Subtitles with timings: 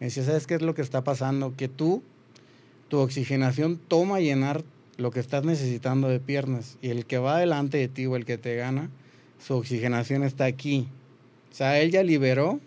[0.00, 1.54] Me decía, ¿sabes qué es lo que está pasando?
[1.56, 2.02] Que tú,
[2.88, 4.64] tu oxigenación toma llenar
[4.96, 6.78] lo que estás necesitando de piernas.
[6.82, 8.90] Y el que va delante de ti o el que te gana,
[9.38, 10.88] su oxigenación está aquí.
[11.50, 12.60] O sea, él ya liberó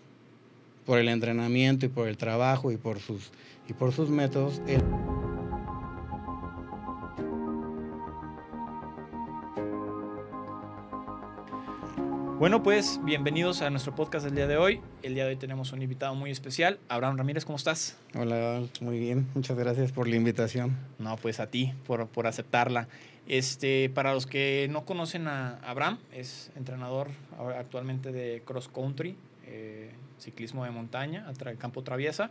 [0.86, 3.30] por el entrenamiento y por el trabajo y por sus,
[3.68, 4.60] y por sus métodos.
[12.40, 14.80] Bueno, pues bienvenidos a nuestro podcast del día de hoy.
[15.02, 16.78] El día de hoy tenemos un invitado muy especial.
[16.88, 17.98] Abraham Ramírez, ¿cómo estás?
[18.14, 19.28] Hola, muy bien.
[19.34, 20.74] Muchas gracias por la invitación.
[20.98, 22.88] No, pues a ti por, por aceptarla.
[23.28, 27.08] Este, para los que no conocen a Abraham, es entrenador
[27.58, 32.30] actualmente de cross country, eh, ciclismo de montaña, campo traviesa.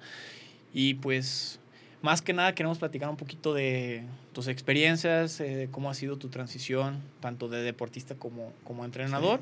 [0.73, 1.59] Y pues
[2.01, 6.29] más que nada queremos platicar un poquito de tus experiencias, eh, cómo ha sido tu
[6.29, 9.39] transición, tanto de deportista como, como entrenador.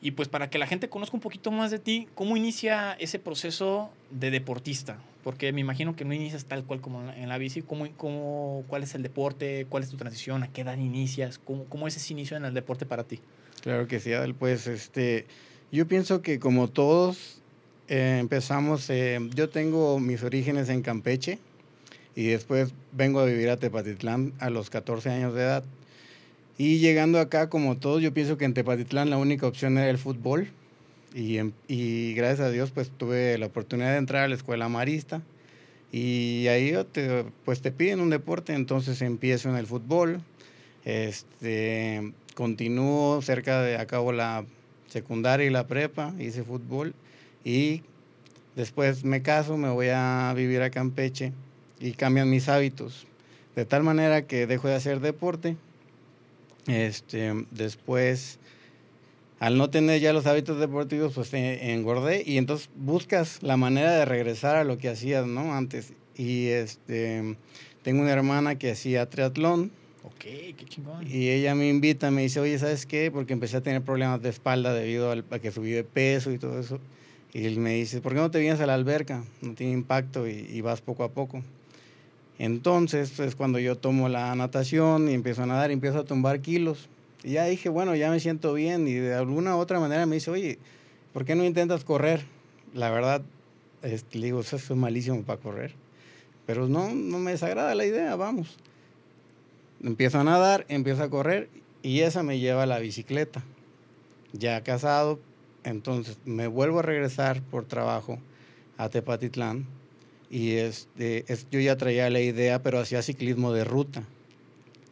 [0.00, 3.18] Y pues para que la gente conozca un poquito más de ti, ¿cómo inicia ese
[3.18, 4.98] proceso de deportista?
[5.24, 7.62] Porque me imagino que no inicias tal cual como en la bici.
[7.62, 9.66] ¿Cómo, ¿Cuál es el deporte?
[9.68, 10.42] ¿Cuál es tu transición?
[10.42, 11.38] ¿A qué edad inicias?
[11.38, 13.20] ¿Cómo, cómo es ese inicio en el deporte para ti?
[13.62, 14.34] Claro que sí, Adel.
[14.34, 15.26] Pues este,
[15.72, 17.42] yo pienso que como todos
[17.88, 21.38] eh, empezamos, eh, yo tengo mis orígenes en Campeche
[22.14, 25.64] y después vengo a vivir a Tepatitlán a los 14 años de edad.
[26.58, 29.98] Y llegando acá, como todos, yo pienso que en Tepatitlán la única opción era el
[29.98, 30.48] fútbol.
[31.14, 35.22] Y, y gracias a Dios, pues tuve la oportunidad de entrar a la escuela marista.
[35.92, 40.20] Y ahí te, pues te piden un deporte, entonces empiezo en el fútbol.
[40.84, 44.44] Este, continúo cerca de, acabo la
[44.88, 46.94] secundaria y la prepa, hice fútbol.
[47.44, 47.82] Y
[48.56, 51.32] después me caso, me voy a vivir a Campeche
[51.80, 53.06] y cambian mis hábitos.
[53.54, 55.56] De tal manera que dejo de hacer deporte
[56.66, 58.38] este, después,
[59.38, 64.04] al no tener ya los hábitos deportivos, pues engordé y entonces buscas la manera de
[64.04, 65.54] regresar a lo que hacías, ¿no?
[65.54, 65.92] Antes.
[66.16, 67.36] Y este,
[67.82, 69.70] tengo una hermana que hacía triatlón.
[70.02, 71.06] Ok, qué chingón.
[71.06, 73.10] Y ella me invita, me dice, oye, ¿sabes qué?
[73.10, 76.38] Porque empecé a tener problemas de espalda debido al, a que subí de peso y
[76.38, 76.80] todo eso.
[77.32, 79.24] Y él me dice, ¿por qué no te vienes a la alberca?
[79.42, 81.42] No tiene impacto y, y vas poco a poco.
[82.38, 86.40] Entonces es cuando yo tomo la natación y empiezo a nadar y empiezo a tumbar
[86.40, 86.88] kilos.
[87.24, 90.16] Y ya dije, bueno, ya me siento bien y de alguna u otra manera me
[90.16, 90.58] dice, oye,
[91.12, 92.24] ¿por qué no intentas correr?
[92.74, 93.22] La verdad,
[93.82, 95.74] le digo, eso es malísimo para correr.
[96.44, 98.58] Pero no, no me desagrada la idea, vamos.
[99.82, 101.48] Empiezo a nadar, empiezo a correr
[101.82, 103.42] y esa me lleva a la bicicleta.
[104.32, 105.18] Ya casado,
[105.64, 108.18] entonces me vuelvo a regresar por trabajo
[108.76, 109.66] a Tepatitlán
[110.30, 114.02] y este, es, yo ya traía la idea, pero hacía ciclismo de ruta.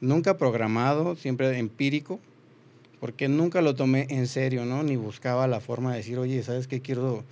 [0.00, 2.20] Nunca programado, siempre empírico,
[3.00, 4.82] porque nunca lo tomé en serio, ¿no?
[4.82, 6.80] Ni buscaba la forma de decir, oye, ¿sabes qué?
[6.80, 7.24] Quiero,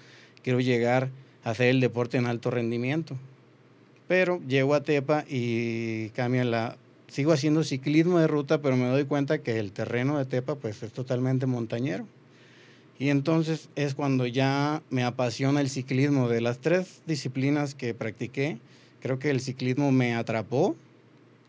[0.43, 1.11] quiero llegar
[1.45, 3.17] a hacer el deporte en alto rendimiento.
[4.09, 6.77] Pero llego a Tepa y cambia la...
[7.09, 10.83] Sigo haciendo ciclismo de ruta, pero me doy cuenta que el terreno de Tepa pues
[10.83, 12.07] es totalmente montañero.
[13.03, 16.29] Y entonces es cuando ya me apasiona el ciclismo.
[16.29, 18.59] De las tres disciplinas que practiqué,
[19.01, 20.77] creo que el ciclismo me atrapó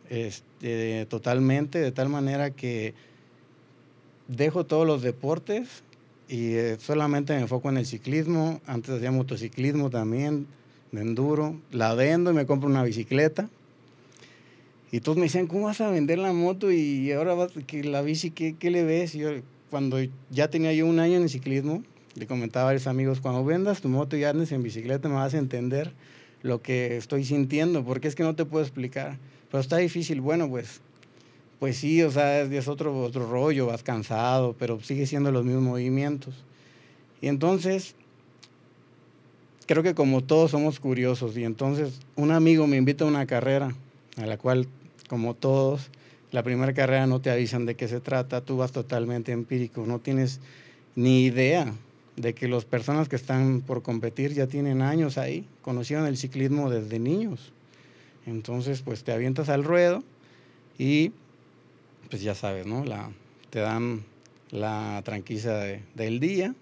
[0.10, 2.96] este, totalmente, de tal manera que
[4.28, 5.84] dejo todos los deportes
[6.28, 8.60] y eh, solamente me enfoco en el ciclismo.
[8.66, 10.48] Antes hacía motociclismo también,
[10.92, 11.56] de enduro.
[11.72, 13.48] La vendo y me compro una bicicleta.
[14.92, 16.72] Y todos me decían, ¿cómo vas a vender la moto?
[16.72, 19.14] Y ahora vas, que la bici, ¿qué, qué le ves?
[19.14, 19.30] Y yo,
[19.74, 19.98] cuando
[20.30, 21.82] ya tenía yo un año en el ciclismo,
[22.14, 25.34] le comentaba a varios amigos, cuando vendas tu moto y andes en bicicleta me vas
[25.34, 25.94] a entender
[26.44, 29.18] lo que estoy sintiendo, porque es que no te puedo explicar.
[29.50, 30.80] Pero está difícil, bueno, pues,
[31.60, 35.64] pues sí, o sea, es, otro, otro rollo, vas cansado, pero sigue siendo los mismos
[35.64, 36.36] movimientos.
[37.20, 37.96] Y entonces,
[39.66, 43.74] creo que como todos somos curiosos, y entonces un amigo me invita a una carrera,
[44.18, 44.68] a la cual,
[45.10, 45.90] como todos,
[46.34, 50.00] la primera carrera no te avisan de qué se trata, tú vas totalmente empírico, no
[50.00, 50.40] tienes
[50.96, 51.72] ni idea
[52.16, 56.72] de que las personas que están por competir ya tienen años ahí, conocieron el ciclismo
[56.72, 57.54] desde niños.
[58.26, 60.04] Entonces, pues te avientas al ruedo
[60.80, 61.12] y
[62.10, 62.84] pues ya sabes, ¿no?
[62.84, 63.12] La,
[63.52, 64.04] te dan
[64.50, 65.64] la tranquila
[65.94, 66.56] del día.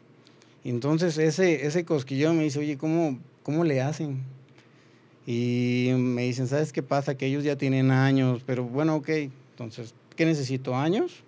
[0.65, 4.21] Entonces ese, ese cosquillón me dice, oye, ¿cómo, ¿cómo le hacen?
[5.25, 7.15] Y me dicen, ¿sabes qué pasa?
[7.15, 9.09] Que ellos ya tienen años, pero bueno, ok,
[9.63, 10.75] entonces, ¿qué necesito?
[10.75, 11.23] ¿Años?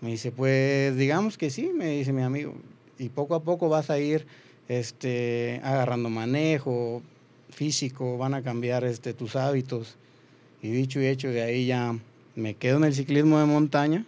[0.00, 2.54] Me dice, pues digamos que sí, me dice mi amigo.
[2.98, 4.26] Y poco a poco vas a ir
[4.68, 7.02] este, agarrando manejo
[7.50, 9.96] físico, van a cambiar este, tus hábitos.
[10.62, 11.96] Y dicho y hecho, de ahí ya
[12.36, 14.04] me quedo en el ciclismo de montaña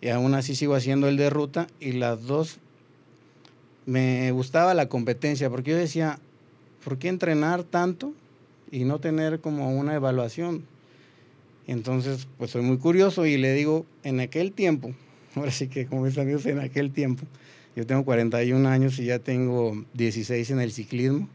[0.00, 2.58] y aún así sigo haciendo el de ruta y las dos
[3.86, 6.18] me gustaba la competencia porque yo decía,
[6.82, 8.12] ¿por qué entrenar tanto
[8.70, 10.64] y no tener como una evaluación?
[11.70, 14.90] Entonces, pues soy muy curioso y le digo, en aquel tiempo,
[15.36, 17.22] ahora sí que como mis amigos, en aquel tiempo,
[17.76, 21.28] yo tengo 41 años y ya tengo 16 en el ciclismo.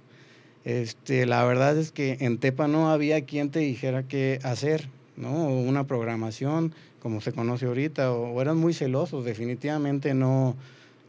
[0.66, 5.48] Este, la verdad es que en Tepa no había quien te dijera qué hacer, ¿no?
[5.48, 10.58] O una programación, como se conoce ahorita, o, eran muy celosos, definitivamente no,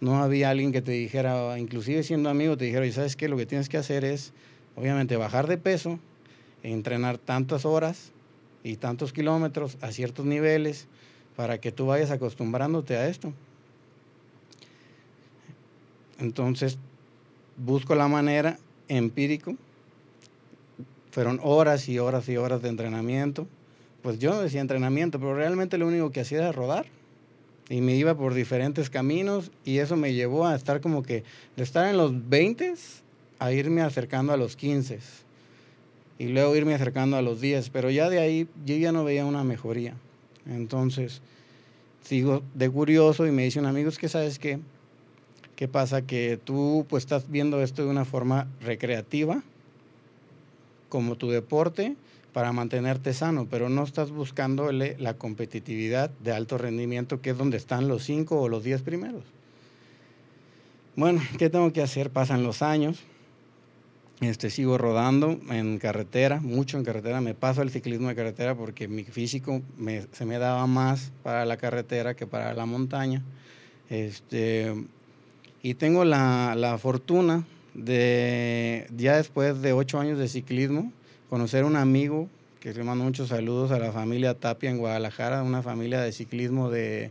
[0.01, 3.37] no había alguien que te dijera, inclusive siendo amigo, te dijera, y sabes qué, lo
[3.37, 4.33] que tienes que hacer es,
[4.77, 5.99] obviamente, bajar de peso,
[6.63, 8.13] entrenar tantas horas
[8.67, 10.89] y tantos kilómetros a ciertos niveles
[11.37, 13.33] para que tú vayas acostumbrándote a esto.
[16.19, 16.77] Entonces,
[17.57, 18.59] busco la manera
[18.89, 19.55] empírico.
[21.13, 23.47] Fueron horas y horas y horas de entrenamiento.
[24.03, 26.87] Pues yo no decía entrenamiento, pero realmente lo único que hacía era rodar.
[27.69, 31.23] Y me iba por diferentes caminos y eso me llevó a estar como que
[31.57, 32.75] de estar en los 20
[33.39, 35.26] a irme acercando a los 15
[36.19, 39.25] y luego irme acercando a los 10, pero ya de ahí yo ya no veía
[39.25, 39.95] una mejoría.
[40.47, 41.21] Entonces,
[42.03, 44.61] sigo de curioso y me dice un amigo, es que sabes qué,
[45.57, 46.03] ¿Qué pasa?
[46.03, 49.43] Que tú pues estás viendo esto de una forma recreativa,
[50.91, 51.97] como tu deporte,
[52.35, 57.57] para mantenerte sano, pero no estás buscándole la competitividad de alto rendimiento, que es donde
[57.57, 59.25] están los cinco o los diez primeros.
[60.95, 62.11] Bueno, ¿qué tengo que hacer?
[62.11, 63.03] Pasan los años,
[64.21, 68.89] este, sigo rodando en carretera, mucho en carretera, me paso al ciclismo de carretera porque
[68.89, 69.61] mi físico
[70.13, 73.23] se me daba más para la carretera que para la montaña.
[73.91, 74.75] Este,
[75.63, 80.93] y tengo la, la, fortuna de, ya después de ocho años de ciclismo,
[81.29, 82.29] conocer un amigo
[82.61, 86.71] que le mando muchos saludos a la familia Tapia en Guadalajara, una familia de ciclismo
[86.71, 87.11] de,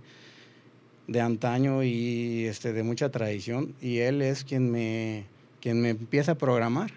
[1.07, 3.73] de antaño y este, de mucha tradición.
[3.81, 5.25] Y él es quien me,
[5.65, 6.91] quien me empieza a programar.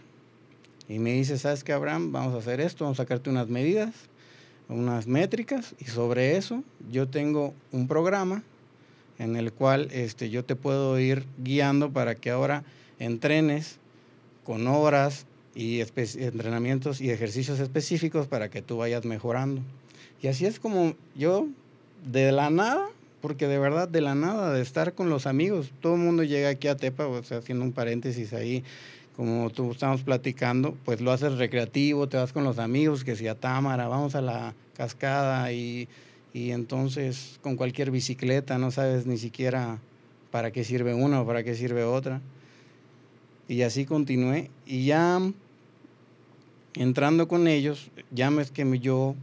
[0.90, 2.12] Y me dice, ¿sabes qué, Abraham?
[2.12, 3.94] Vamos a hacer esto, vamos a sacarte unas medidas,
[4.68, 6.62] unas métricas, y sobre eso
[6.92, 8.42] yo tengo un programa
[9.18, 12.62] en el cual este, yo te puedo ir guiando para que ahora
[12.98, 13.78] entrenes
[14.44, 15.24] con horas
[15.54, 19.62] y entrenamientos y ejercicios específicos para que tú vayas mejorando.
[20.20, 21.48] Y así es como yo,
[22.04, 22.86] de la nada,
[23.20, 26.48] porque de verdad de la nada, de estar con los amigos, todo el mundo llega
[26.48, 28.64] aquí a Tepa, o sea, haciendo un paréntesis ahí,
[29.16, 33.26] como tú estamos platicando, pues lo haces recreativo, te vas con los amigos, que si
[33.26, 35.88] a Támara, vamos a la cascada y
[36.32, 39.80] y entonces con cualquier bicicleta no sabes ni siquiera
[40.30, 42.20] para qué sirve una o para qué sirve otra.
[43.48, 45.20] Y así continué y ya
[46.74, 49.14] entrando con ellos, ya es que yo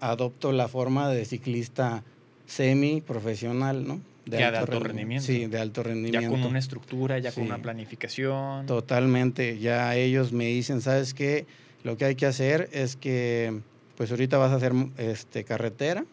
[0.00, 2.04] adopto la forma de ciclista
[2.52, 4.00] semi profesional, ¿no?
[4.26, 5.26] De, alto, rendimiento.
[5.26, 6.20] Sí, de alto rendimiento.
[6.20, 8.66] Ya con una estructura, ya con una planificación.
[8.66, 9.58] Totalmente.
[9.58, 11.46] Ya ellos me dicen, ¿sabes qué?
[11.82, 13.60] Lo que hay que hacer es que,
[13.96, 16.04] pues ahorita vas a hacer este, carretera,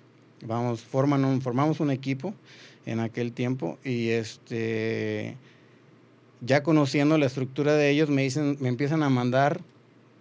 [0.46, 2.34] Vamos, forman un, formamos un equipo
[2.86, 5.36] en aquel tiempo y este
[6.40, 9.60] ya conociendo la estructura de ellos me dicen, me empiezan a mandar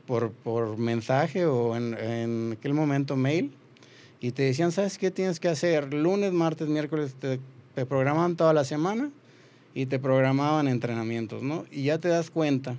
[0.07, 3.53] por, por mensaje o en, en, aquel momento mail
[4.21, 5.93] y te decían, ¿sabes qué tienes que hacer?
[5.95, 7.39] Lunes, martes, miércoles te,
[7.75, 9.11] te programan toda la semana
[9.75, 11.65] y te programaban entrenamientos, ¿no?
[11.71, 12.77] Y ya te das cuenta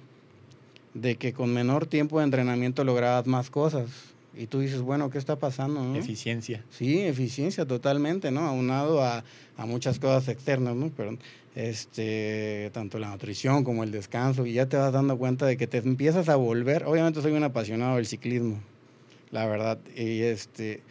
[0.93, 3.89] de que con menor tiempo de entrenamiento lograbas más cosas.
[4.35, 5.95] Y tú dices, bueno, ¿qué está pasando?
[5.95, 6.63] Eficiencia.
[6.69, 8.41] Sí, eficiencia totalmente, ¿no?
[8.41, 9.23] Aunado a,
[9.57, 10.91] a muchas cosas externas, ¿no?
[10.95, 11.17] Pero
[11.55, 15.67] este, tanto la nutrición como el descanso, y ya te vas dando cuenta de que
[15.67, 18.59] te empiezas a volver, obviamente soy un apasionado del ciclismo,
[19.31, 20.81] la verdad, y este,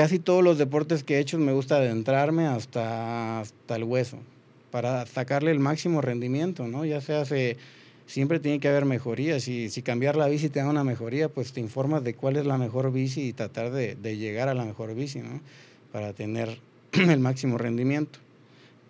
[0.00, 4.16] casi todos los deportes que he hecho me gusta adentrarme hasta, hasta el hueso,
[4.70, 6.86] para sacarle el máximo rendimiento, ¿no?
[6.86, 7.58] Ya se hace
[8.06, 9.46] siempre tiene que haber mejorías.
[9.46, 12.46] Y si cambiar la bici te da una mejoría, pues te informas de cuál es
[12.46, 15.38] la mejor bici y tratar de, llegar a la mejor bici, ¿no?
[15.92, 16.58] Para tener
[16.92, 18.20] el máximo rendimiento.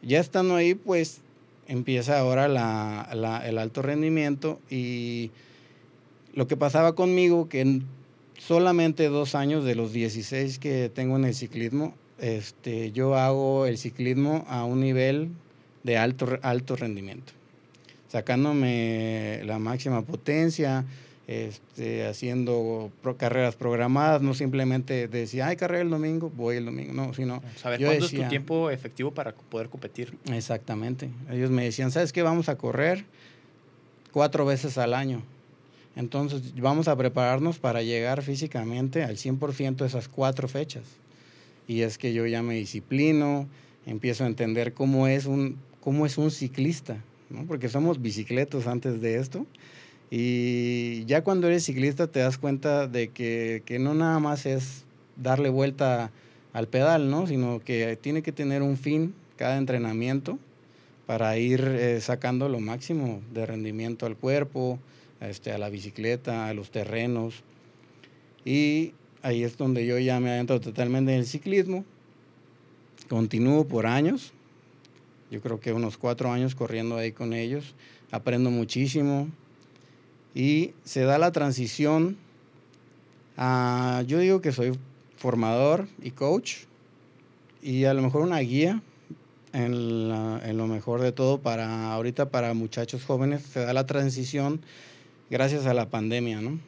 [0.03, 1.23] Ya estando ahí, pues
[1.67, 5.33] empieza ahora el alto rendimiento y
[6.35, 7.83] lo que pasaba conmigo, que
[8.47, 13.79] solamente dos años de los 16 que tengo en el ciclismo, este, yo hago el
[13.79, 15.31] ciclismo a un nivel
[15.85, 17.33] de alto, alto rendimiento
[18.11, 20.85] sacándome la máxima potencia,
[21.29, 27.15] este, haciendo carreras programadas, no simplemente decía, hay carrera el domingo, voy el domingo, no,
[27.15, 27.41] sino...
[27.57, 30.13] Saber cuándo es tu tiempo efectivo para poder competir.
[30.33, 31.09] Exactamente.
[31.31, 32.23] Ellos me decían, ¿sabes qué?
[32.23, 33.05] Vamos a correr
[34.11, 35.23] cuatro veces al año.
[35.97, 40.85] Entonces vamos a prepararnos para llegar físicamente al 100% de esas cuatro fechas.
[41.67, 43.49] Y es que yo ya me disciplino,
[43.87, 47.03] empiezo a entender cómo es un, cómo es un ciclista
[47.47, 49.47] porque somos bicicletos antes de esto.
[50.11, 54.85] Y ya cuando eres ciclista te das cuenta de que, que no nada más es
[55.17, 56.11] darle vuelta
[56.53, 57.27] al pedal, ¿no?
[57.27, 60.39] Sino que tiene que tener un fin cada entrenamiento
[61.07, 64.79] para ir eh, sacando lo máximo de rendimiento al cuerpo,
[65.21, 67.43] este, a la bicicleta, a los terrenos.
[68.45, 71.85] Y ahí es donde yo ya me adentro totalmente en el ciclismo.
[73.09, 74.33] Continúo por años,
[75.31, 77.75] yo creo que unos cuatro años corriendo ahí con ellos.
[78.11, 79.29] Aprendo muchísimo.
[80.35, 82.17] Y se da la transición
[83.37, 84.77] a, yo digo que soy
[85.17, 86.65] formador y coach
[87.63, 88.83] y a lo mejor una guía
[89.53, 94.61] en, en, lo mejor de todo para ahorita para muchachos jóvenes se da la transición
[95.31, 96.59] gracias a la pandemia, ¿no?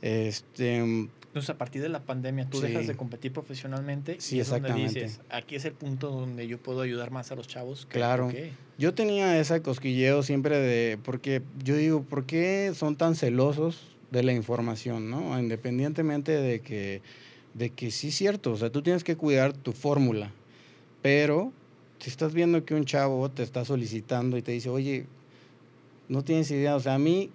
[0.00, 4.48] Este, entonces, a partir de la pandemia, tú dejas de competir profesionalmente sí, y es
[4.48, 4.82] exactamente.
[4.82, 7.86] donde dices, aquí es el punto donde yo puedo ayudar más a los chavos.
[7.88, 8.30] claro.
[8.76, 14.22] Yo tenía ese cosquilleo siempre de, porque yo digo, ¿por qué son tan celosos de
[14.24, 15.38] la información, no?
[15.38, 17.00] Independientemente de que
[17.54, 20.32] de que sí es cierto, o sea, tú tienes que cuidar tu fórmula,
[21.02, 21.52] pero
[21.98, 25.06] si estás viendo que un chavo te está solicitando y te dice, oye,
[26.08, 27.30] no tienes idea, o sea, a mí,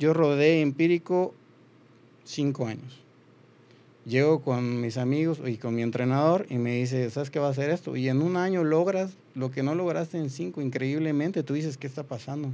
[0.00, 1.34] yo rodé empírico
[2.24, 3.04] cinco años.
[4.06, 7.50] Llego con mis amigos y con mi entrenador y me dice, ¿sabes qué va a
[7.50, 7.94] hacer esto?
[7.96, 11.42] Y en un año logras lo que no lograste en cinco, increíblemente.
[11.42, 12.48] Tú dices, ¿qué está pasando?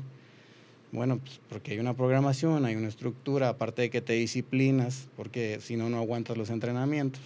[0.90, 5.58] Bueno, pues porque hay una programación, hay una estructura, aparte de que te disciplinas, porque
[5.60, 7.22] si no, no aguantas los entrenamientos.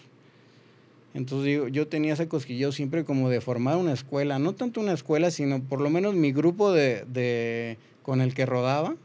[1.15, 4.93] Entonces digo, yo tenía ese cosquillo siempre como de formar una escuela, no tanto una
[4.93, 8.97] escuela, sino por lo menos mi grupo de, de con el que rodaba,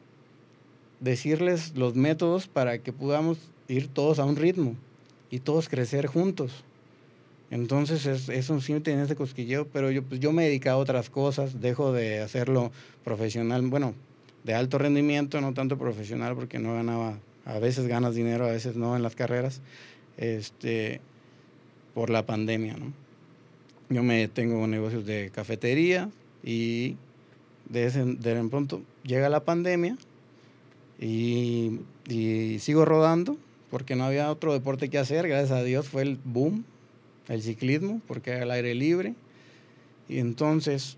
[1.00, 3.38] decirles los métodos para que podamos
[3.68, 4.76] ir todos a un ritmo
[5.30, 6.64] y todos crecer juntos.
[7.52, 11.10] Entonces es, eso sí tenía ese cosquilleo, pero yo, pues yo me dedicaba a otras
[11.10, 12.72] cosas, dejo de hacerlo
[13.04, 13.94] profesional, bueno,
[14.44, 18.76] de alto rendimiento, no tanto profesional, porque no ganaba, a veces ganas dinero, a veces
[18.76, 19.62] no en las carreras,
[20.18, 21.02] este,
[21.94, 22.94] por la pandemia, ¿no?
[23.90, 26.10] Yo me tengo negocios de cafetería
[26.44, 26.96] y
[27.70, 29.96] de, ese, de pronto llega la pandemia
[31.00, 33.38] y, y sigo rodando
[33.76, 36.64] porque no había otro deporte que hacer, gracias a Dios fue el boom,
[37.28, 39.16] el ciclismo, porque era el aire libre.
[40.08, 40.98] Y entonces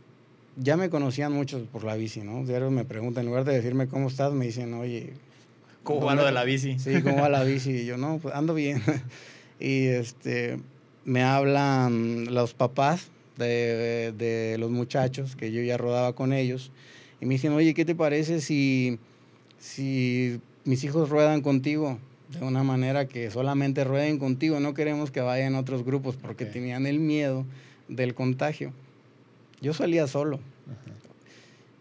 [0.57, 2.45] ya me conocían muchos por la bici, ¿no?
[2.45, 5.13] Diario me preguntan, en lugar de decirme cómo estás, me dicen, oye...
[5.83, 6.77] ¿Cómo va lo de la bici?
[6.77, 7.71] Sí, ¿cómo va la bici?
[7.71, 8.83] Y yo, no, pues ando bien.
[9.59, 10.59] y este,
[11.05, 16.71] me hablan los papás de, de, los muchachos, que yo ya rodaba con ellos,
[17.21, 18.99] y me dicen, oye, ¿qué te parece si,
[19.59, 21.97] si mis hijos ruedan contigo?
[22.37, 26.85] De una manera que solamente rueden contigo, no queremos que vayan otros grupos porque tenían
[26.85, 27.45] el miedo
[27.87, 28.73] del contagio.
[29.61, 30.39] Yo salía solo.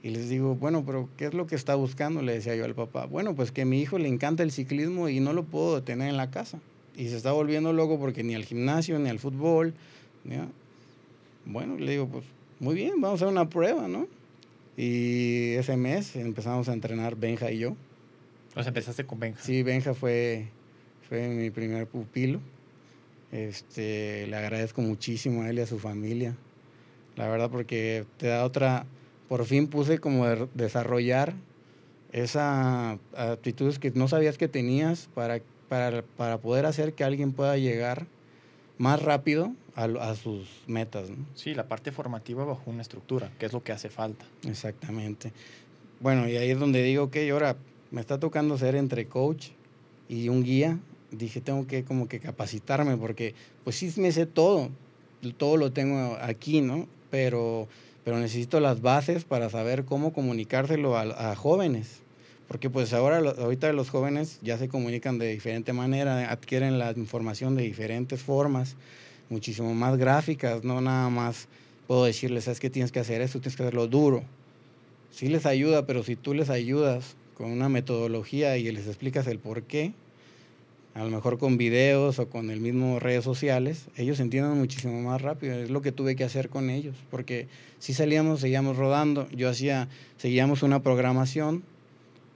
[0.04, 2.23] Y les digo, bueno, pero ¿qué es lo que está buscando?
[2.23, 3.06] Le decía yo al papá.
[3.06, 6.09] Bueno, pues que a mi hijo le encanta el ciclismo y no lo puedo tener
[6.09, 6.61] en la casa.
[6.97, 9.75] Y se está volviendo loco porque ni al gimnasio, ni al fútbol.
[11.45, 12.25] Bueno, le digo, pues
[12.61, 14.06] muy bien, vamos a hacer una prueba, ¿no?
[14.76, 17.76] Y ese mes empezamos a entrenar Benja y yo.
[18.54, 19.42] O sea, empezaste con Benja.
[19.42, 20.49] Sí, Benja fue,
[21.09, 22.40] fue mi primer pupilo.
[23.33, 26.37] Este, le agradezco muchísimo a él y a su familia
[27.16, 28.87] la verdad, porque te da otra,
[29.28, 31.35] por fin puse como desarrollar
[32.12, 37.56] esa actitudes que no sabías que tenías para, para, para poder hacer que alguien pueda
[37.56, 38.06] llegar
[38.78, 41.11] más rápido a, a sus metas.
[41.11, 41.25] ¿no?
[41.35, 44.25] Sí, la parte formativa bajo una estructura, que es lo que hace falta.
[44.45, 45.33] Exactamente.
[46.00, 47.56] Bueno, y ahí es donde digo, que ahora
[47.92, 49.50] me está tocando ser entre coach
[50.09, 50.80] y un guía.
[51.12, 54.71] Dije, tengo que como que capacitarme porque pues sí me sé todo,
[55.38, 56.88] todo lo tengo aquí, ¿no?
[57.11, 57.68] pero,
[58.04, 62.00] pero necesito las bases para saber cómo comunicárselo a, jóvenes.
[62.49, 67.56] Porque pues ahora, ahorita los jóvenes ya se comunican de diferente manera, adquieren la información
[67.56, 68.76] de diferentes formas,
[69.28, 71.49] muchísimo más gráficas, no nada más
[71.87, 74.23] puedo decirles, sabes que tienes que hacer esto, tienes que hacerlo duro.
[75.11, 79.38] Sí les ayuda, pero si tú les ayudas con una metodología y les explicas el
[79.38, 79.92] por qué,
[80.95, 85.21] a lo mejor con videos o con el mismo redes sociales, ellos entienden muchísimo más
[85.21, 85.54] rápido.
[85.54, 89.88] Es lo que tuve que hacer con ellos, porque si salíamos, seguíamos rodando, yo hacía,
[90.16, 91.62] seguíamos una programación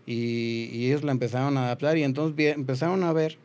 [0.05, 3.39] y, y ellos la empezaron a adaptar y entonces empezaron a ver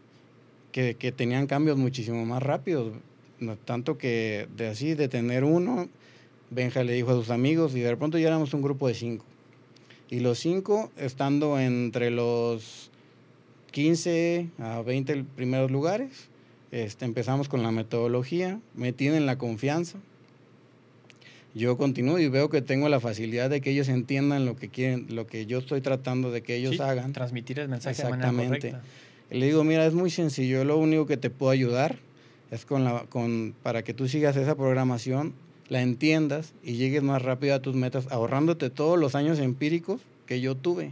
[0.74, 2.92] que, que, tenían cambios muchísimo más rápidos.
[3.40, 5.90] No, tanto que de así, de tener uno,
[6.50, 9.26] Benja le dijo a sus amigos y de pronto ya éramos un grupo de cinco.
[10.10, 12.92] Y los cinco estando entre los
[13.72, 16.30] 15 a 20 primeros lugares.
[16.72, 19.98] Este, empezamos con la metodología, me tienen la confianza.
[21.54, 25.08] yo continúo y veo que tengo la facilidad de que ellos entiendan lo que quieren,
[25.10, 27.14] lo que yo estoy tratando de que ellos hagan.
[27.14, 28.26] Transmitir el mensaje Exactamente.
[28.26, 28.82] de manera correcta.
[29.32, 31.98] Le digo, mira, es muy sencillo, lo único que te puedo ayudar
[32.52, 35.34] es con la, con, para que tú sigas esa programación,
[35.68, 40.42] la entiendas y llegues más rápido a tus metas, ahorrándote todos los años empíricos que
[40.42, 40.92] yo tuve.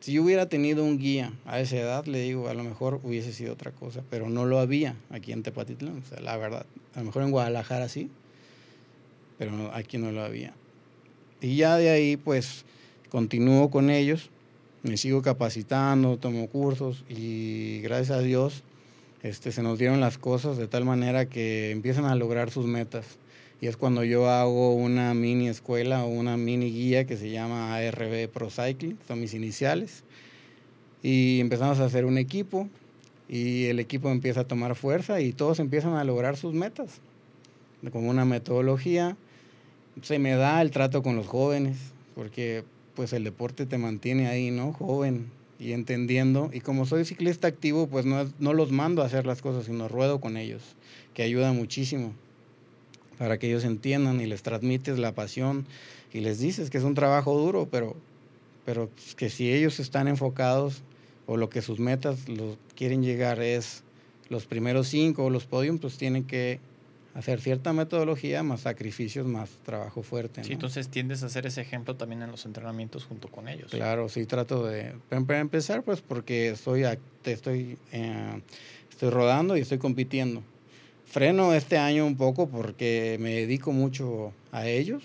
[0.00, 3.34] Si yo hubiera tenido un guía a esa edad, le digo, a lo mejor hubiese
[3.34, 6.64] sido otra cosa, pero no lo había aquí en Tepatitlán, o sea, la verdad.
[6.94, 8.10] A lo mejor en Guadalajara sí,
[9.38, 10.54] pero aquí no lo había.
[11.42, 12.64] Y ya de ahí, pues,
[13.10, 14.30] continúo con ellos,
[14.82, 18.62] me sigo capacitando, tomo cursos y gracias a Dios
[19.22, 23.18] este, se nos dieron las cosas de tal manera que empiezan a lograr sus metas.
[23.60, 27.76] Y es cuando yo hago una mini escuela o una mini guía que se llama
[27.76, 30.04] ARB Pro Cycling, son mis iniciales.
[31.02, 32.68] Y empezamos a hacer un equipo
[33.28, 37.00] y el equipo empieza a tomar fuerza y todos empiezan a lograr sus metas.
[37.92, 39.16] Con una metodología
[40.02, 41.76] se me da el trato con los jóvenes,
[42.14, 44.72] porque pues el deporte te mantiene ahí, ¿no?
[44.72, 46.50] Joven y entendiendo.
[46.52, 49.86] Y como soy ciclista activo, pues no, no los mando a hacer las cosas, sino
[49.86, 50.62] ruedo con ellos,
[51.14, 52.14] que ayuda muchísimo
[53.18, 55.66] para que ellos entiendan y les transmites la pasión
[56.10, 57.94] y les dices que es un trabajo duro, pero,
[58.64, 60.82] pero que si ellos están enfocados
[61.26, 63.82] o lo que sus metas los quieren llegar es
[64.30, 66.60] los primeros cinco o los podiums, pues tienen que
[67.14, 70.44] hacer cierta metodología, más sacrificios, más trabajo fuerte.
[70.44, 73.70] Sí, entonces tiendes a hacer ese ejemplo también en los entrenamientos junto con ellos.
[73.70, 74.94] Claro, sí, trato de...
[75.08, 76.84] Para empezar, pues porque estoy,
[77.24, 78.42] estoy, eh,
[78.90, 80.42] estoy rodando y estoy compitiendo.
[81.04, 85.02] Freno este año un poco porque me dedico mucho a ellos.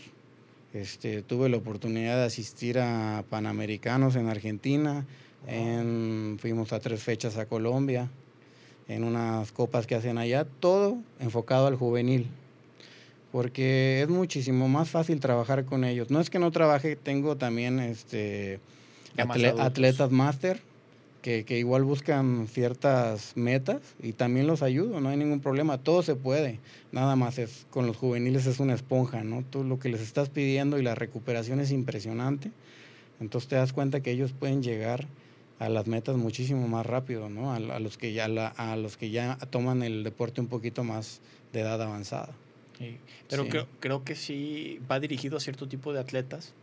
[0.74, 5.06] Este, tuve la oportunidad de asistir a Panamericanos en Argentina.
[5.48, 8.10] En, fuimos a tres fechas a Colombia,
[8.88, 12.28] en unas copas que hacen allá, todo enfocado al juvenil.
[13.32, 16.10] Porque es muchísimo más fácil trabajar con ellos.
[16.10, 18.60] No es que no trabaje, tengo también este,
[19.18, 20.62] atletas máster
[21.46, 26.16] que, igual buscan ciertas metas y también los ayudo, no hay ningún problema, todo se
[26.16, 26.60] puede,
[26.92, 29.44] nada más es con los juveniles es una esponja, ¿no?
[29.44, 32.52] Tú lo que les estás pidiendo y la recuperación es impresionante,
[33.20, 35.08] entonces te das cuenta que ellos pueden llegar
[35.60, 37.54] a las metas muchísimo más rápido, ¿no?
[37.54, 41.22] A, los que ya a los que ya toman el deporte un poquito más
[41.54, 42.34] de edad avanzada.
[43.30, 46.54] Pero Creo, creo que sí va dirigido a cierto tipo de atletas,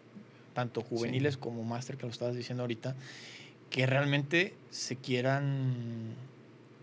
[0.53, 2.95] tanto juveniles como máster, que lo estabas diciendo ahorita,
[3.71, 6.15] que realmente se quieran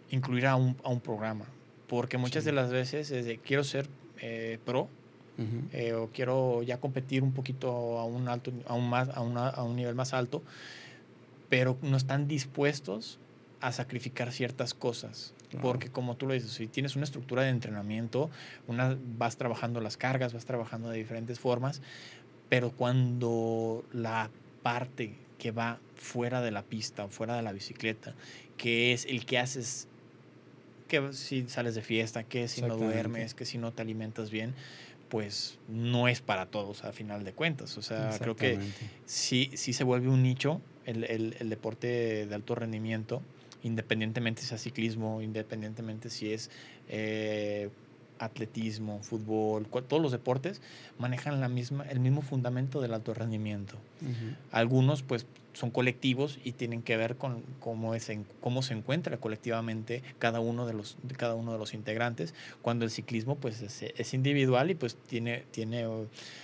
[0.09, 1.45] incluir a un, a un programa.
[1.87, 3.87] Porque muchas de las veces es de quiero ser
[4.21, 4.87] eh, pro
[5.71, 9.47] eh, o quiero ya competir un poquito a un, alto, a un, más, a, una,
[9.47, 10.43] a un nivel más alto,
[11.49, 13.19] pero no están dispuestos
[13.61, 15.33] a sacrificar ciertas cosas.
[15.61, 18.29] Porque como tú lo dices, si tienes una estructura de entrenamiento,
[18.67, 21.81] una, vas trabajando las cargas, vas trabajando de diferentes formas,
[22.49, 24.29] pero cuando la
[24.61, 28.13] parte que va fuera de la pista o fuera de la bicicleta,
[28.57, 29.87] que es el que haces,
[30.87, 34.53] que si sales de fiesta, que si no duermes, que si no te alimentas bien,
[35.09, 37.75] pues no es para todos a final de cuentas.
[37.77, 38.59] O sea, creo que
[39.05, 43.21] sí, sí se vuelve un nicho el, el, el deporte de alto rendimiento,
[43.63, 46.49] independientemente si es ciclismo, independientemente si es...
[46.87, 47.69] Eh,
[48.19, 50.61] atletismo, fútbol, todos los deportes
[50.97, 53.75] manejan la misma, el mismo fundamento del alto rendimiento.
[54.51, 60.03] Algunos pues son colectivos y tienen que ver con cómo, es cómo se encuentra colectivamente
[60.19, 64.69] cada uno de los, cada uno de los integrantes, cuando el ciclismo pues es, individual
[64.69, 65.85] y pues tiene, tiene,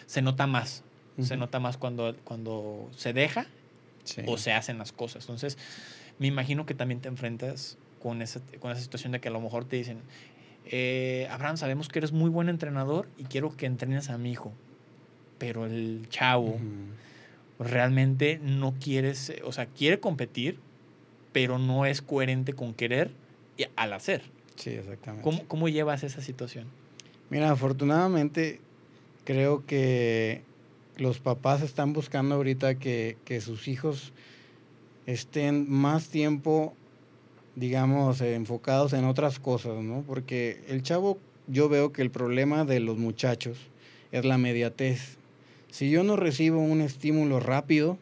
[0.05, 0.83] se nota más,
[1.21, 3.47] se nota más cuando, cuando se deja
[4.27, 5.23] o se hacen las cosas.
[5.23, 5.57] Entonces,
[6.19, 9.41] me imagino que también te enfrentas con esa, con esa situación de que a lo
[9.41, 9.99] mejor te dicen,
[10.65, 14.51] eh, Abraham, sabemos que eres muy buen entrenador y quiero que entrenes a mi hijo.
[15.37, 16.57] Pero el chavo
[17.59, 19.13] realmente no quiere,
[19.43, 20.59] o sea, quiere competir,
[21.31, 23.11] pero no es coherente con querer
[23.57, 24.23] y al hacer.
[24.55, 25.23] Sí, exactamente.
[25.23, 26.67] ¿Cómo, ¿Cómo llevas esa situación?
[27.29, 28.61] Mira, afortunadamente
[29.25, 30.43] creo que
[30.97, 34.13] los papás están buscando ahorita que, que sus hijos
[35.05, 36.75] estén más tiempo
[37.55, 40.03] digamos, enfocados en otras cosas, ¿no?
[40.05, 43.57] Porque el chavo, yo veo que el problema de los muchachos
[44.11, 45.17] es la mediatez.
[45.69, 47.97] Si yo no recibo un estímulo rápido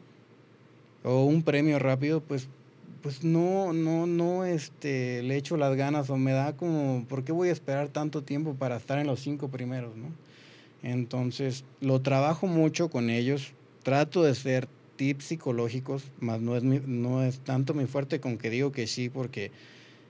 [1.03, 2.47] o un premio rápido, pues
[3.01, 7.33] pues no, no, no, este, le echo las ganas o me da como, ¿por qué
[7.33, 10.05] voy a esperar tanto tiempo para estar en los cinco primeros, no?
[10.83, 14.67] Entonces, lo trabajo mucho con ellos, trato de ser
[14.97, 19.09] tips psicológicos, más no es, no es tanto mi fuerte con que digo que sí,
[19.09, 19.51] porque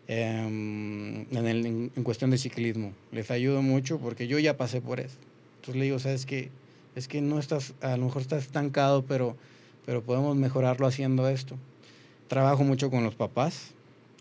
[0.08, 5.00] em, en, el, en, cuestión de ciclismo les ayudo mucho porque yo ya pasé por
[5.00, 5.18] eso.
[5.58, 6.50] Entonces le digo, sabes que
[6.96, 9.38] es que no estás, a lo mejor estás estancado, pero,
[9.86, 11.56] pero podemos mejorarlo haciendo esto.
[12.28, 13.74] Trabajo mucho con los papás,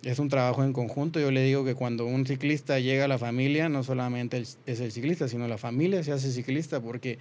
[0.05, 1.21] es un trabajo en conjunto.
[1.21, 4.91] Yo le digo que cuando un ciclista llega a la familia, no solamente es el
[4.91, 7.19] ciclista, sino la familia se hace ciclista porque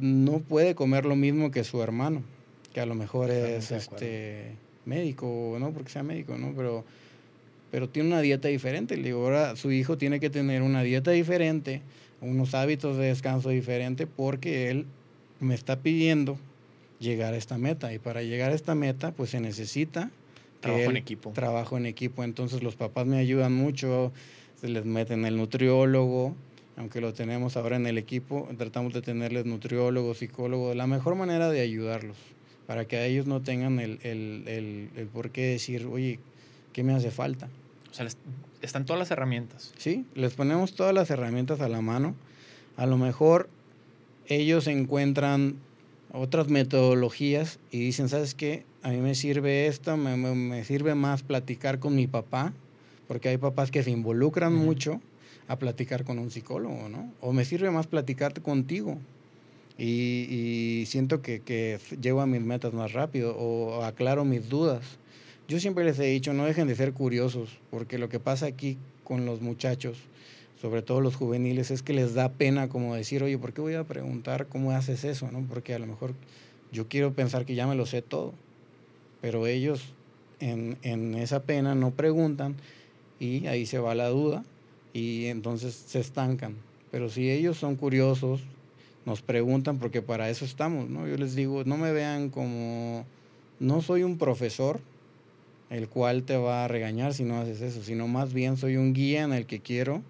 [0.00, 2.22] no puede comer lo mismo que su hermano,
[2.72, 4.52] que a lo mejor es este
[4.84, 6.52] médico, no porque sea médico, ¿no?
[6.54, 6.84] Pero,
[7.70, 8.96] pero tiene una dieta diferente.
[8.96, 11.80] Le digo, ahora su hijo tiene que tener una dieta diferente,
[12.20, 14.84] unos hábitos de descanso diferente, porque él
[15.40, 16.38] me está pidiendo
[16.98, 17.94] llegar a esta meta.
[17.94, 20.10] Y para llegar a esta meta, pues se necesita
[20.64, 21.30] Trabajo en equipo.
[21.30, 22.24] Trabajo en equipo.
[22.24, 24.12] Entonces los papás me ayudan mucho,
[24.60, 26.34] se les meten el nutriólogo,
[26.76, 31.50] aunque lo tenemos ahora en el equipo, tratamos de tenerles nutriólogo, psicólogo, la mejor manera
[31.50, 32.16] de ayudarlos,
[32.66, 36.18] para que a ellos no tengan el, el, el, por qué decir, oye,
[36.72, 37.48] ¿qué me hace falta?
[37.90, 38.08] O sea,
[38.60, 39.72] están todas las herramientas.
[39.76, 42.16] Sí, les ponemos todas las herramientas a la mano.
[42.76, 43.48] A lo mejor
[44.26, 45.56] ellos encuentran
[46.12, 48.64] otras metodologías y dicen, ¿sabes qué?
[48.84, 52.52] A mí me sirve esto, me, me, sirve más platicar con mi papá,
[53.08, 55.00] porque hay papás que se involucran mucho
[55.48, 57.10] a platicar con un psicólogo, ¿no?
[57.22, 58.98] O me sirve más platicar contigo
[59.78, 64.98] y, y siento que, que, llego a mis metas más rápido o aclaro mis dudas.
[65.48, 68.76] Yo siempre les he dicho, no dejen de ser curiosos, porque lo que pasa aquí
[69.02, 69.96] con los muchachos
[70.60, 73.74] sobre todo los juveniles, es que les da pena como decir, oye, ¿por qué voy
[73.74, 75.30] a preguntar cómo haces eso?
[75.30, 75.44] ¿no?
[75.46, 76.14] Porque a lo mejor
[76.72, 78.32] yo quiero pensar que ya me lo sé todo,
[79.24, 79.80] pero ellos
[80.38, 82.56] en, en esa pena no preguntan
[83.18, 84.44] y ahí se va la duda
[84.92, 86.56] y entonces se estancan.
[86.90, 88.42] Pero si ellos son curiosos,
[89.06, 91.08] nos preguntan porque para eso estamos, ¿no?
[91.08, 93.06] Yo les digo, no me vean como,
[93.60, 94.78] no soy un profesor,
[95.70, 98.92] el cual te va a regañar si no haces eso, sino más bien soy un
[98.92, 100.02] guía en el que quiero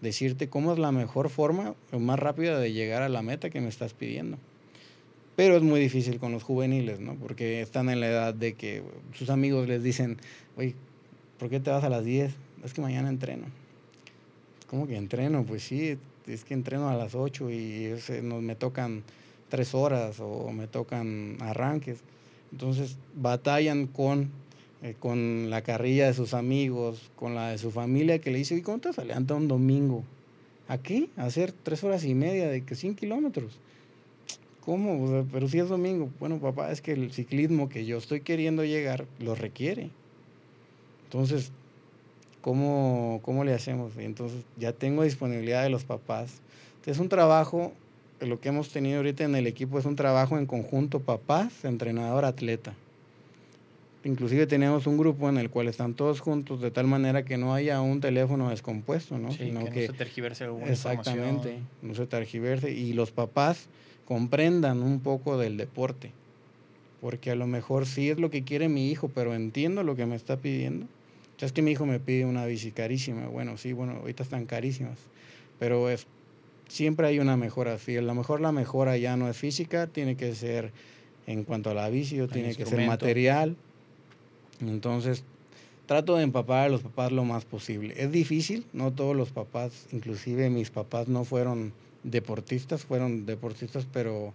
[0.00, 3.60] decirte cómo es la mejor forma o más rápida de llegar a la meta que
[3.60, 4.38] me estás pidiendo.
[5.36, 7.14] Pero es muy difícil con los juveniles, ¿no?
[7.14, 8.82] Porque están en la edad de que
[9.14, 10.18] sus amigos les dicen,
[10.56, 10.74] oye,
[11.38, 12.32] ¿por qué te vas a las 10?
[12.64, 13.46] Es que mañana entreno.
[14.66, 15.44] ¿Cómo que entreno?
[15.44, 19.02] Pues sí, es que entreno a las 8 y nos, me tocan
[19.48, 22.00] 3 horas o me tocan arranques.
[22.52, 24.30] Entonces batallan con
[24.82, 28.56] eh, con la carrilla de sus amigos, con la de su familia, que le dice,
[28.56, 30.04] ¿y cómo te vas a levantar un domingo?
[30.68, 31.10] ¿A qué?
[31.18, 33.58] A hacer tres horas y media de que 100 kilómetros.
[34.64, 35.26] ¿Cómo?
[35.32, 36.10] pero si es domingo.
[36.20, 39.90] Bueno, papá, es que el ciclismo que yo estoy queriendo llegar lo requiere.
[41.04, 41.50] Entonces,
[42.40, 43.96] ¿cómo, cómo le hacemos?
[43.96, 46.40] entonces ya tengo disponibilidad de los papás.
[46.86, 47.72] Es un trabajo,
[48.20, 52.24] lo que hemos tenido ahorita en el equipo es un trabajo en conjunto papás, entrenador,
[52.24, 52.74] atleta.
[54.02, 57.52] Inclusive tenemos un grupo en el cual están todos juntos de tal manera que no
[57.52, 59.28] haya un teléfono descompuesto, ¿no?
[59.28, 63.68] que, no se tergiverse alguna Exactamente, no se tergiverse y los papás
[64.10, 66.10] comprendan un poco del deporte,
[67.00, 70.04] porque a lo mejor sí es lo que quiere mi hijo, pero entiendo lo que
[70.04, 70.86] me está pidiendo.
[71.38, 74.46] Ya es que mi hijo me pide una bici carísima, bueno, sí, bueno, ahorita están
[74.46, 74.98] carísimas,
[75.60, 76.08] pero es,
[76.66, 80.16] siempre hay una mejora, si a lo mejor la mejora ya no es física, tiene
[80.16, 80.72] que ser
[81.28, 83.54] en cuanto a la bici, o tiene que ser material,
[84.60, 85.22] entonces,
[85.86, 87.94] trato de empapar a los papás lo más posible.
[87.96, 94.32] Es difícil, no todos los papás, inclusive mis papás no fueron deportistas, fueron deportistas, pero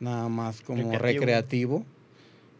[0.00, 1.84] nada más como recreativo.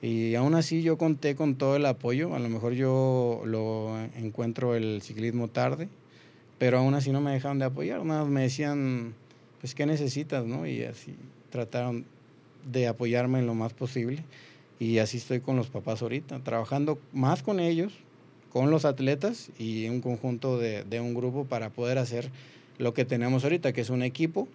[0.03, 4.75] Y aún así yo conté con todo el apoyo, a lo mejor yo lo encuentro
[4.75, 5.89] el ciclismo tarde,
[6.59, 9.15] pero aún así no me dejaron de apoyar, nada más me decían,
[9.61, 10.47] pues, ¿qué necesitas?
[10.47, 10.67] ¿no?
[10.67, 11.15] Y así
[11.51, 12.07] trataron
[12.71, 14.25] de apoyarme en lo más posible.
[14.79, 17.93] Y así estoy con los papás ahorita, trabajando más con ellos,
[18.51, 22.31] con los atletas y un conjunto de, de un grupo para poder hacer
[22.81, 24.49] lo que tenemos ahorita, que es un equipo.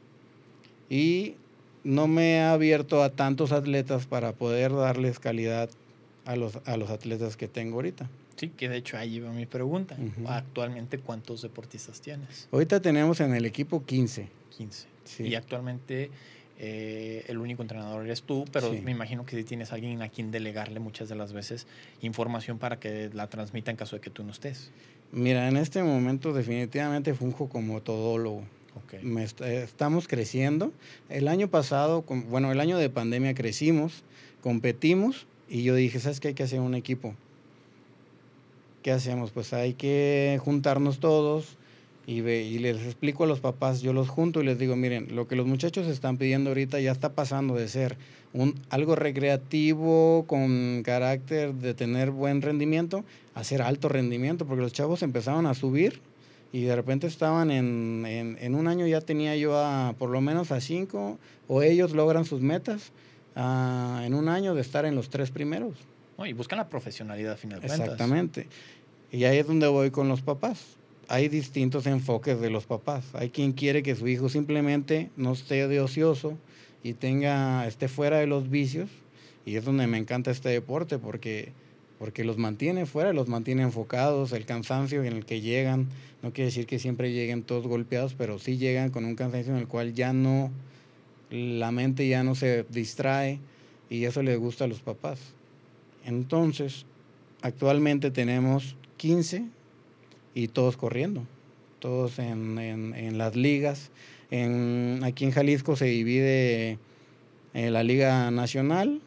[0.89, 1.35] Y
[1.83, 5.69] no me he abierto a tantos atletas para poder darles calidad
[6.25, 8.09] a los, a los atletas que tengo ahorita.
[8.35, 9.95] Sí, que de hecho ahí va mi pregunta.
[10.27, 12.49] Actualmente, ¿cuántos deportistas tienes?
[12.51, 14.27] Ahorita tenemos en el equipo 15.
[14.57, 14.87] 15.
[15.05, 15.23] Sí.
[15.23, 16.09] Y actualmente
[16.57, 20.31] eh, el único entrenador eres tú, pero me imagino que si tienes alguien a quien
[20.31, 21.67] delegarle muchas de las veces
[22.01, 24.71] información para que la transmita en caso de que tú no estés.
[25.11, 28.43] Mira, en este momento definitivamente funjo como todólogo.
[28.85, 29.01] Okay.
[29.63, 30.73] estamos creciendo.
[31.07, 34.03] El año pasado, bueno, el año de pandemia crecimos,
[34.41, 37.15] competimos y yo dije, ¿sabes qué hay que hacer un equipo?
[38.83, 39.31] ¿Qué hacemos?
[39.31, 41.57] Pues hay que juntarnos todos,
[42.07, 45.15] y, ve, y les explico a los papás, yo los junto y les digo, miren,
[45.15, 47.97] lo que los muchachos están pidiendo ahorita ya está pasando de ser
[48.33, 54.73] un, algo recreativo con carácter de tener buen rendimiento a ser alto rendimiento, porque los
[54.73, 55.99] chavos empezaron a subir
[56.53, 60.21] y de repente estaban en, en, en, un año ya tenía yo a por lo
[60.21, 62.91] menos a cinco, o ellos logran sus metas
[63.35, 65.73] en un año de estar en los tres primeros.
[66.25, 68.47] y buscan la profesionalidad final Exactamente.
[69.11, 70.77] Y ahí es donde voy con los papás.
[71.07, 73.05] Hay distintos enfoques de los papás.
[73.13, 76.37] Hay quien quiere que su hijo simplemente no esté de ocioso
[76.83, 78.89] y tenga, esté fuera de los vicios.
[79.45, 81.51] Y es donde me encanta este deporte porque
[81.99, 85.87] porque los mantiene fuera, los mantiene enfocados, el cansancio en el que llegan,
[86.21, 89.59] no quiere decir que siempre lleguen todos golpeados, pero sí llegan con un cansancio en
[89.59, 90.51] el cual ya no,
[91.29, 93.39] la mente ya no se distrae
[93.89, 95.19] y eso le gusta a los papás.
[96.05, 96.85] Entonces,
[97.41, 99.45] actualmente tenemos 15
[100.35, 101.25] y todos corriendo,
[101.79, 103.89] todos en, en, las ligas.
[104.29, 106.79] En, aquí en Jalisco se divide en
[107.53, 109.01] eh, la Liga Nacional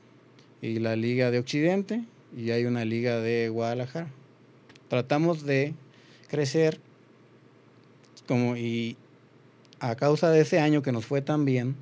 [0.63, 2.03] y la Liga de Occidente
[2.37, 4.09] y hay una liga de Guadalajara.
[4.89, 5.75] Tratamos de
[6.29, 6.81] crecer
[8.27, 8.97] como y
[9.81, 11.77] a causa de ese año que nos fue tan bien,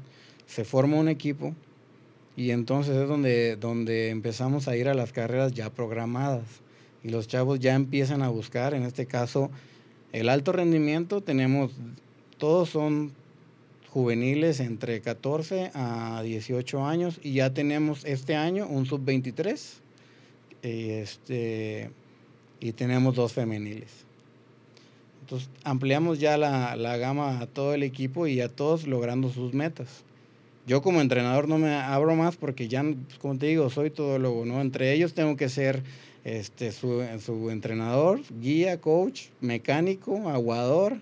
[0.47, 1.55] se forma un equipo
[2.37, 6.43] y entonces es donde, donde empezamos a ir a las carreras ya programadas
[7.07, 9.49] y los chavos ya empiezan a buscar, en este caso,
[10.13, 11.71] el alto rendimiento, tenemos,
[12.37, 13.13] todos son
[13.91, 19.75] juveniles entre 14 a 18 años y ya tenemos este año un sub-23
[20.65, 21.91] y, este,
[22.59, 24.05] y tenemos dos femeniles.
[25.21, 29.55] Entonces ampliamos ya la, la gama a todo el equipo y a todos logrando sus
[29.55, 30.03] metas.
[30.67, 32.85] Yo como entrenador no me abro más porque ya,
[33.21, 34.61] como te digo, soy todólogo, ¿no?
[34.61, 35.85] Entre ellos tengo que ser
[36.27, 40.99] este, su, su entrenador, guía, coach, mecánico, aguador,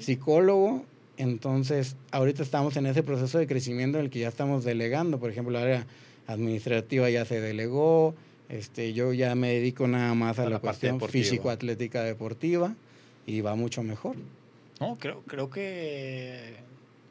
[0.00, 0.84] psicólogo.
[1.16, 5.18] Entonces, ahorita estamos en ese proceso de crecimiento en el que ya estamos delegando.
[5.18, 5.86] Por ejemplo, la área
[6.26, 8.14] administrativa ya se delegó,
[8.50, 12.74] este, yo ya me dedico nada más a, la, cuestión físico-atlética deportiva
[13.24, 14.16] y va mucho mejor.
[14.80, 16.56] No, creo, creo que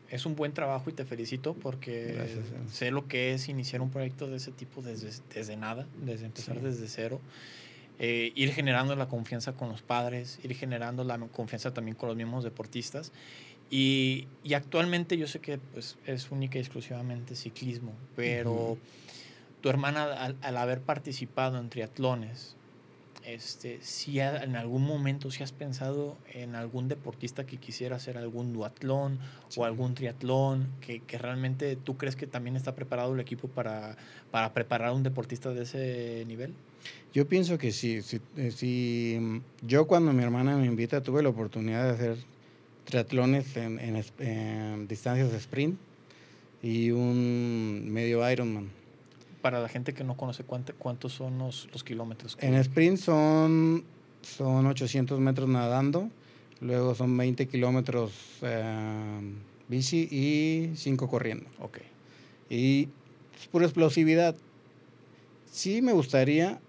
[0.10, 2.28] es un buen trabajo y te felicito porque
[2.72, 6.62] sé lo que es iniciar un proyecto de ese tipo desde, desde nada, desde empezar
[6.62, 7.22] desde cero.
[8.00, 12.15] Eh, ir generando la confianza con los padres, ir generando la confianza también con los
[12.15, 13.12] mismos deportistas.
[13.72, 18.78] Y, y actualmente yo sé que pues, es única y exclusivamente ciclismo, pero
[19.62, 22.56] tu hermana al, haber participado en triatlones,
[23.28, 28.54] este, si en algún momento si has pensado en algún deportista que quisiera hacer algún
[28.54, 29.20] duatlón
[29.58, 33.98] o algún triatlón, que, que, realmente tú crees que también está preparado el equipo para,
[34.32, 36.54] para preparar a un deportista de ese nivel?
[37.13, 38.02] Yo pienso que sí.
[38.02, 39.20] Si, eh, si,
[39.62, 42.18] yo cuando mi hermana me invita tuve la oportunidad de hacer
[42.86, 45.78] triatlones en, en, en distancias de sprint
[46.63, 48.77] y un medio Ironman
[49.41, 52.38] para la gente que no conoce cuántos son los, kilómetros.
[52.41, 53.84] En sprint son,
[54.21, 56.10] son 800 metros nadando,
[56.62, 59.21] luego son 20 kilómetros eh,
[59.67, 61.45] bici y 5 corriendo.
[61.60, 61.80] Ok.
[62.50, 62.89] Y
[63.39, 64.36] es pura explosividad.
[65.52, 66.60] Sí me gustaría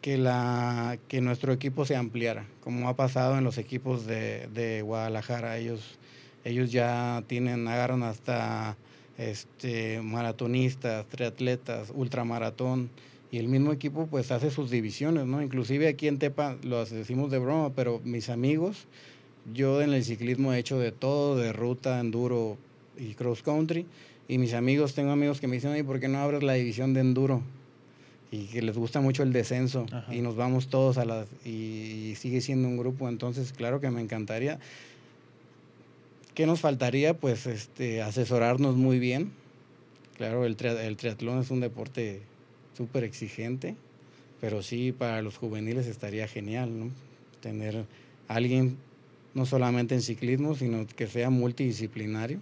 [0.00, 4.82] que, la, que nuestro equipo se ampliara, como ha pasado en los equipos de, de
[4.82, 5.58] Guadalajara.
[5.58, 5.98] Ellos,
[6.44, 8.76] ellos ya tienen, agarran hasta
[9.18, 12.88] este, maratonistas, triatletas, ultramaratón,
[13.30, 15.42] y el mismo equipo pues hace sus divisiones, ¿no?
[15.42, 18.86] Inclusive aquí en Tepa lo decimos de broma, pero mis amigos,
[19.52, 22.56] yo en el ciclismo he hecho de todo, de ruta, enduro
[22.96, 23.86] y cross country,
[24.28, 26.94] y mis amigos, tengo amigos que me dicen, ¿y por qué no abres la división
[26.94, 27.42] de enduro?
[28.30, 32.40] Y que les gusta mucho el descenso, y nos vamos todos a las, y sigue
[32.40, 34.58] siendo un grupo, entonces claro que me encantaría
[36.38, 37.14] ¿Qué nos faltaría?
[37.14, 39.32] Pues este, asesorarnos muy bien.
[40.16, 42.22] Claro, el, el triatlón es un deporte
[42.76, 43.74] súper exigente,
[44.40, 46.90] pero sí para los juveniles estaría genial, ¿no?
[47.40, 47.86] Tener
[48.28, 48.76] alguien
[49.34, 52.38] no solamente en ciclismo, sino que sea multidisciplinario.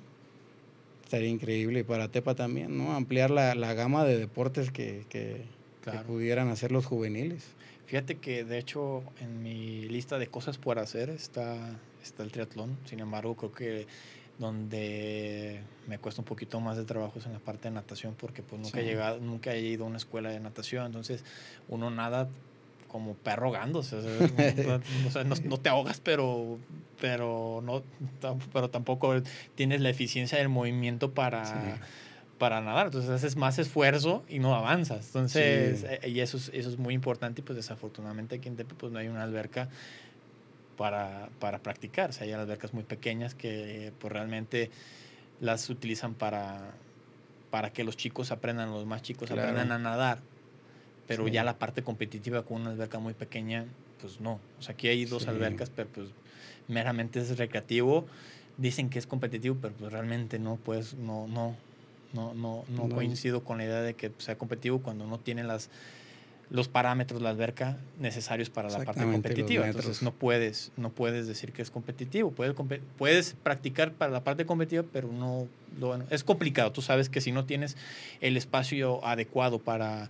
[1.02, 1.80] Estaría increíble.
[1.80, 2.94] Y para Tepa también, ¿no?
[2.94, 5.40] Ampliar la, la gama de deportes que, que,
[5.82, 7.44] que, pudieran hacer los juveniles.
[7.86, 11.56] Fíjate que de hecho en mi lista de cosas por hacer está
[12.06, 12.76] está el triatlón.
[12.86, 13.86] Sin embargo, creo que
[14.38, 18.42] donde me cuesta un poquito más de trabajo es en la parte de natación porque
[18.42, 21.24] pues nunca he llegado, nunca he ido a una escuela de natación, entonces
[21.68, 22.28] uno nada
[22.88, 23.96] como perro gándose,
[25.44, 26.58] no, te ahogas pero
[27.00, 27.82] pero no
[28.52, 29.22] pero tampoco
[29.54, 31.80] tienes la eficiencia del movimiento para
[32.38, 36.68] para nadar, entonces haces más esfuerzo y no avanzas, entonces eh, y eso es, eso
[36.68, 39.70] es muy importante y pues desafortunadamente aquí en Tepe pues no hay una alberca
[40.76, 42.10] para, para practicar.
[42.10, 44.70] O sea, hay albercas muy pequeñas que pues, realmente
[45.40, 46.72] las utilizan para,
[47.50, 50.18] para que los chicos aprendan, los más chicos aprendan a nadar.
[51.06, 53.66] Pero ya la parte competitiva con una alberca muy pequeña
[54.00, 54.40] pues no.
[54.58, 56.08] O sea, aquí hay dos albercas, pero pues
[56.68, 58.06] meramente es recreativo.
[58.56, 61.56] Dicen que es competitivo, pero pues realmente no, pues no, no,
[62.12, 65.70] no, no, no, coincido con la idea de que sea competitivo cuando no tiene las
[66.50, 69.66] los parámetros la alberca necesarios para la parte competitiva.
[69.66, 72.30] Entonces no puedes, no puedes decir que es competitivo.
[72.30, 72.54] Puedes,
[72.96, 76.72] puedes practicar para la parte competitiva, pero no bueno, es complicado.
[76.72, 77.76] Tú sabes que si no tienes
[78.20, 80.08] el espacio adecuado para,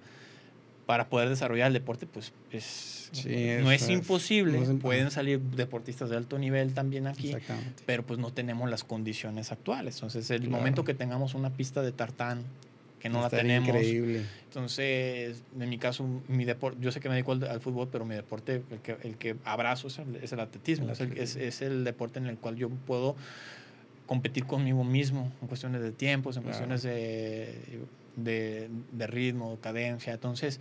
[0.84, 3.10] para poder desarrollar el deporte, pues es,
[3.62, 4.60] no es, imposible.
[4.76, 7.34] Pueden salir deportistas de alto nivel también aquí,
[7.86, 9.96] pero pues no tenemos las condiciones actuales.
[9.96, 12.42] Entonces, el momento que tengamos una pista de tartán
[13.06, 13.68] que no la tenemos.
[13.68, 14.22] Increíble.
[14.44, 18.14] Entonces, en mi caso, mi deporte, yo sé que me dedico al, fútbol, pero mi
[18.14, 20.90] deporte, el que, el que abrazo es el, es el atletismo.
[20.90, 23.16] Es, el, es, el, deporte en el cual yo puedo
[24.06, 27.80] competir conmigo mismo en cuestiones de tiempos, en cuestiones de,
[28.16, 30.14] de, de, ritmo, cadencia.
[30.14, 30.60] Entonces,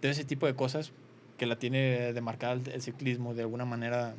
[0.00, 0.92] todo ese tipo de cosas
[1.36, 4.14] que la tiene demarcada el, el ciclismo de alguna manera,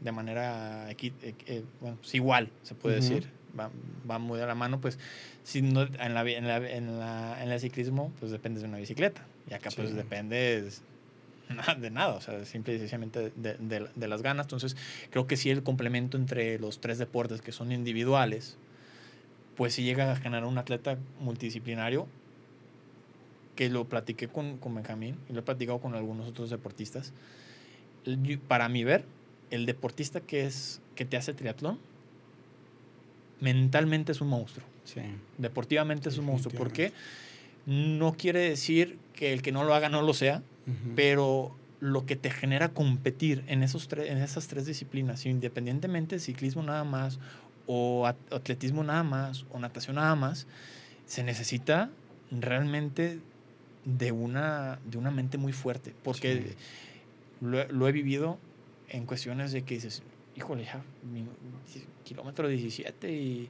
[0.00, 3.70] de manera eh, bueno, es igual, se puede decir va,
[4.08, 4.98] va, muy a la mano, pues
[5.42, 8.78] si no, en, la, en, la, en, la, en el ciclismo, pues depende de una
[8.78, 9.24] bicicleta.
[9.50, 10.68] Y acá pues depende
[11.78, 14.46] de nada, o sea, simple y sencillamente de, de, de, las ganas.
[14.46, 14.76] Entonces,
[15.10, 18.56] creo que sí el complemento entre los tres deportes que son individuales,
[19.56, 22.06] pues sí llega a generar un atleta multidisciplinario
[23.56, 27.12] que lo platiqué con, con Benjamín y lo he platicado con algunos otros deportistas.
[28.48, 29.04] Para mi ver,
[29.50, 31.78] el deportista que, es, que te hace triatlón
[33.42, 34.64] mentalmente es un monstruo.
[35.36, 36.54] Deportivamente es un monstruo.
[36.54, 36.92] ¿Por qué?
[37.66, 40.42] No quiere decir que el que no lo haga no lo sea,
[40.94, 46.62] pero lo que te genera competir en, esos en esas tres disciplinas, independientemente de ciclismo
[46.62, 47.18] nada más,
[47.66, 50.46] o atletismo nada más, o natación nada más,
[51.06, 51.90] se necesita
[52.30, 53.18] realmente
[53.84, 55.94] de una, de una mente muy fuerte.
[56.04, 56.54] Porque
[57.40, 58.38] lo, lo, he vivido
[58.88, 60.04] en cuestiones de que dices,
[60.36, 60.82] híjole, ya,
[62.04, 63.48] kilómetro 17 y,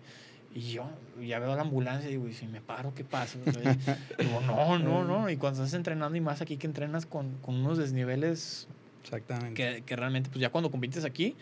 [0.54, 0.84] y yo
[1.20, 3.38] ya veo la ambulancia y digo, ¿y si me paro, qué pasa?
[4.18, 5.30] digo, no, no, no.
[5.30, 8.68] Y cuando estás entrenando y más aquí que entrenas con, con unos desniveles
[9.02, 9.54] Exactamente.
[9.54, 11.34] Que, que, realmente, pues ya cuando compites aquí,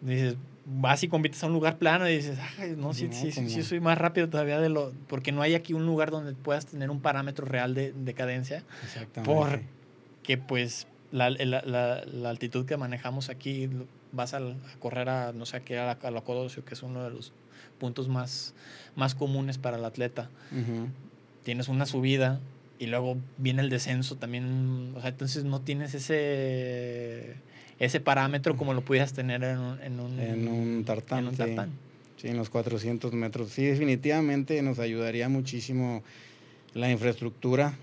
[0.00, 3.62] dices, vas y compites a un lugar plano y dices, Ay, no, sí, sí, sí,
[3.62, 4.92] soy más rápido todavía de lo...
[5.06, 8.64] Porque no hay aquí un lugar donde puedas tener un parámetro real de, de cadencia.
[8.84, 9.32] Exactamente.
[9.32, 13.68] Porque, pues, la, la, la, la altitud que manejamos aquí
[14.12, 14.40] vas a,
[14.78, 17.32] correr a, no sé, aquí a, a la que es uno de los
[17.78, 18.54] puntos más,
[18.96, 20.30] más comunes para el atleta.
[21.44, 22.40] Tienes una subida
[22.78, 27.34] y luego viene el descenso también, o sea, entonces no tienes ese,
[27.78, 31.28] ese parámetro como lo pudieras tener en un, en un, en un tartán.
[31.28, 31.70] En tartán.
[32.16, 32.28] Sí.
[32.28, 33.50] en los 400 metros.
[33.50, 36.02] Sí, definitivamente nos ayudaría muchísimo
[36.74, 37.74] la infraestructura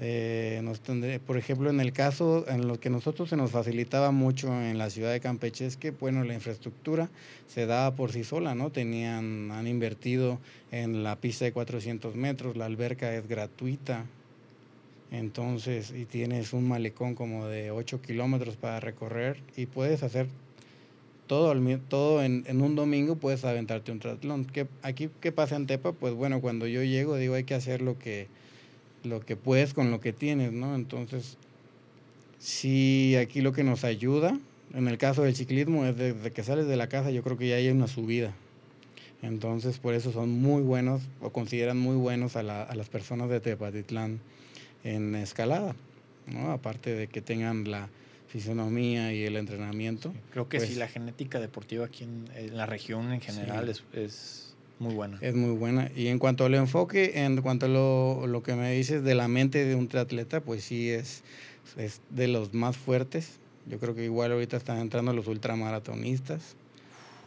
[0.00, 0.80] eh, nos
[1.24, 4.90] por ejemplo, en el caso en lo que nosotros se nos facilitaba mucho en la
[4.90, 7.08] ciudad de Campeche es que, bueno, la infraestructura
[7.46, 8.70] se daba por sí sola, ¿no?
[8.70, 10.40] Tenían, han invertido
[10.72, 14.04] en la pista de 400 metros, la alberca es gratuita,
[15.12, 20.26] entonces, y tienes un malecón como de 8 kilómetros para recorrer y puedes hacer
[21.28, 21.54] todo,
[21.88, 24.44] todo en, en, un domingo, puedes aventarte un triatlón.
[24.44, 25.92] ¿Qué, aquí, ¿qué pasa en Tepa?
[25.92, 28.26] Pues bueno, cuando yo llego digo, hay que hacer lo que
[29.04, 30.74] lo que puedes con lo que tienes, ¿no?
[30.74, 31.36] Entonces,
[32.38, 34.38] sí, aquí lo que nos ayuda,
[34.74, 37.48] en el caso del ciclismo, es desde que sales de la casa, yo creo que
[37.48, 38.34] ya hay una subida.
[39.22, 43.30] Entonces, por eso son muy buenos o consideran muy buenos a, la, a las personas
[43.30, 44.20] de Tepatitlán
[44.82, 45.74] en escalada,
[46.26, 46.52] ¿no?
[46.52, 47.88] Aparte de que tengan la
[48.34, 50.12] fisonomía y el entrenamiento.
[50.32, 54.43] creo que sí, pues la genética deportiva aquí en, la región en general es, es
[54.78, 55.18] muy buena.
[55.20, 55.90] Es muy buena.
[55.94, 59.28] Y en cuanto al enfoque, en cuanto a lo, lo que me dices de la
[59.28, 61.22] mente de un triatleta, pues sí es,
[61.76, 63.38] es de los más fuertes.
[63.66, 66.56] Yo creo que igual ahorita están entrando los ultramaratonistas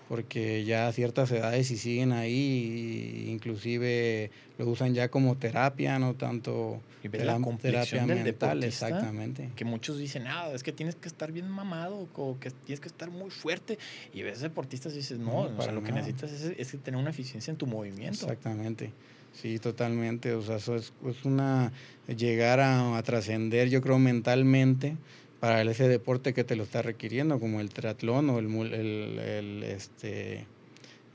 [0.08, 6.14] porque ya a ciertas edades y siguen ahí, inclusive lo usan ya como terapia, no
[6.16, 6.80] tanto
[7.12, 9.52] la terapia mental, exactamente.
[9.56, 12.88] Que muchos dicen, ah, es que tienes que estar bien mamado, o que tienes que
[12.88, 13.78] estar muy fuerte,
[14.14, 17.10] y ves deportistas y dices, no, o sea, lo que necesitas es, es, tener una
[17.10, 18.26] eficiencia en tu movimiento.
[18.26, 18.92] Exactamente.
[19.34, 20.34] Sí, totalmente.
[20.34, 21.72] O sea, eso es, es una
[22.08, 24.98] llegar a, a trascender, yo creo, mentalmente
[25.40, 30.48] para ese deporte que te lo está requiriendo, como el triatlón o el, el, este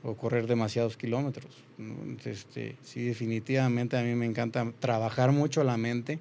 [0.03, 1.63] o correr demasiados kilómetros.
[2.25, 6.19] Este, sí, definitivamente a mí me encanta trabajar mucho la mente,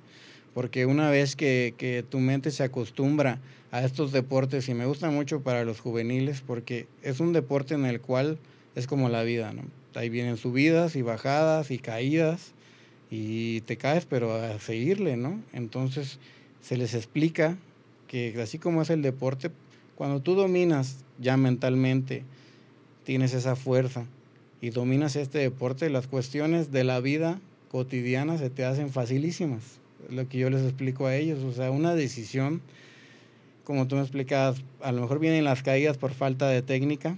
[0.55, 5.11] porque una vez que, que, tu mente se acostumbra a estos deportes, y me gusta
[5.11, 8.39] mucho para los juveniles, porque es un deporte en el cual
[8.75, 9.63] es como la vida, ¿no?
[9.95, 12.53] Ahí vienen subidas y bajadas y caídas,
[13.11, 15.43] y te caes, pero a seguirle, ¿no?
[15.53, 16.19] Entonces
[16.63, 17.59] se les explica
[18.13, 19.51] porque así como es el deporte,
[19.95, 22.25] cuando tú dominas ya mentalmente,
[23.05, 24.07] tienes esa fuerza
[24.61, 27.41] y dominas este deporte, las cuestiones de la vida
[27.71, 29.81] cotidiana se te hacen facilísimas.
[30.11, 31.43] lo que yo les explico a ellos.
[31.43, 32.61] O sea, una decisión,
[33.65, 37.17] como tú me explicabas, a lo mejor vienen las caídas por falta de técnica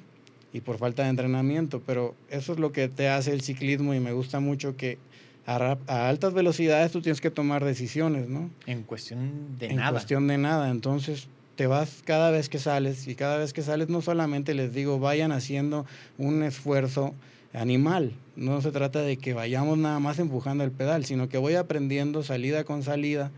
[0.53, 4.01] y por falta de entrenamiento, pero eso es lo que te hace el ciclismo y
[4.01, 4.99] me gusta mucho que
[5.47, 5.77] a,
[6.09, 8.51] altas velocidades tú tienes que tomar decisiones, ¿no?
[8.67, 9.89] En cuestión de nada.
[9.89, 10.71] En cuestión de nada.
[10.71, 14.73] Entonces, te vas cada vez que sales y cada vez que sales no solamente les
[14.75, 15.87] digo vayan haciendo
[16.19, 17.15] un esfuerzo
[17.53, 21.55] animal, no se trata de que vayamos nada más empujando el pedal, sino que voy
[21.55, 23.31] aprendiendo salida con salida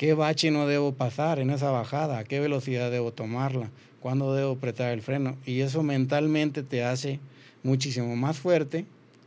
[0.00, 3.70] qué bache no debo pasar en esa bajada, a qué velocidad debo tomarla,
[4.00, 5.36] cuándo debo apretar el freno.
[5.44, 7.20] Y eso mentalmente te hace
[7.62, 8.86] muchísimo más fuerte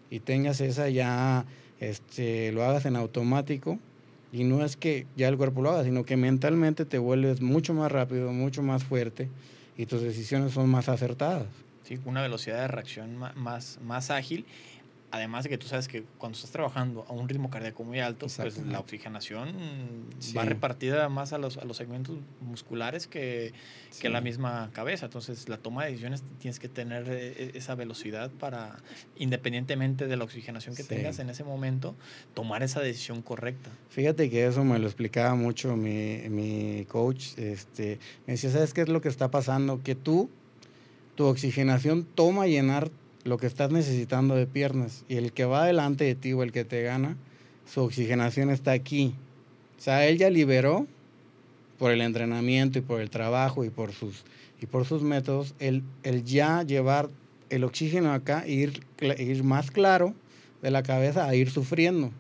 [0.10, 1.46] y tengas esa ya
[1.80, 3.78] este lo hagas en automático
[4.34, 7.76] y no es que ya el cuerpo lo haga, sino que mentalmente te vuelves mucho
[7.76, 9.30] más rápido, mucho más fuerte
[9.78, 11.46] y tus decisiones son más acertadas.
[11.84, 14.46] Sí, una velocidad de reacción más, más ágil
[15.14, 18.26] además de que tú sabes que cuando estás trabajando a un ritmo cardíaco muy alto,
[18.36, 19.54] pues la oxigenación
[20.36, 23.54] va repartida más a los, a los segmentos musculares que,
[24.02, 25.06] que la misma cabeza.
[25.06, 28.78] Entonces, la toma de decisiones tienes que tener eh, e, esa velocidad para,
[29.16, 31.94] independientemente de la oxigenación que tengas en ese momento,
[32.34, 33.70] tomar esa decisión correcta.
[33.90, 37.38] Fíjate que eso me lo explicaba mucho mi, mi coach.
[37.38, 39.84] Este, me decía, ¿sabes qué es lo que está pasando?
[39.84, 40.32] Que tú,
[41.14, 42.90] tu oxigenación toma llenar
[43.24, 45.06] lo que estás necesitando de piernas.
[45.08, 47.18] Y el que va delante de ti o el que te gana,
[47.66, 49.16] su oxigenación está aquí.
[49.78, 50.88] O sea, él ya liberó
[51.78, 54.24] por el entrenamiento y por el trabajo y por sus,
[54.62, 57.10] y por sus métodos, el, el ya llevar
[57.50, 58.84] el oxígeno acá e ir,
[59.18, 60.14] ir más claro
[60.62, 62.12] de la cabeza a ir sufriendo.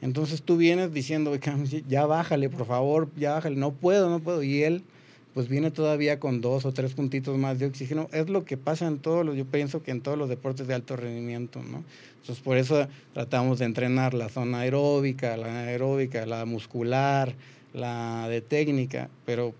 [0.00, 1.36] Entonces tú vienes diciendo,
[1.88, 4.42] ya bájale, por favor, ya bájale, no puedo, no puedo.
[4.42, 4.82] Y él
[5.34, 8.08] pues viene todavía con dos o tres puntitos más de oxígeno.
[8.12, 10.74] Es lo que pasa en todos los, yo pienso que en todos los deportes de
[10.74, 11.84] alto rendimiento, ¿no?
[12.20, 17.34] Entonces por eso tratamos de entrenar la zona aeróbica, la aeróbica, la muscular,
[17.72, 19.54] la de técnica, pero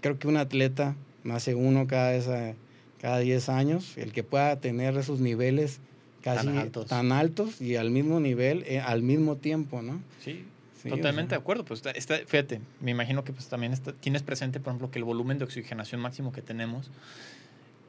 [0.00, 2.54] creo que un atleta nace uno cada, esa,
[3.00, 5.80] cada 10 años, el que pueda tener esos niveles
[6.22, 6.48] casi
[6.88, 10.00] tan altos, y al mismo nivel, eh, al mismo tiempo, ¿no?
[10.24, 10.44] Sí,
[10.88, 11.64] Totalmente de acuerdo.
[11.64, 15.04] Pues está, fíjate, me imagino que pues también está, tienes presente, por ejemplo, que el
[15.04, 16.90] volumen de oxigenación máximo que tenemos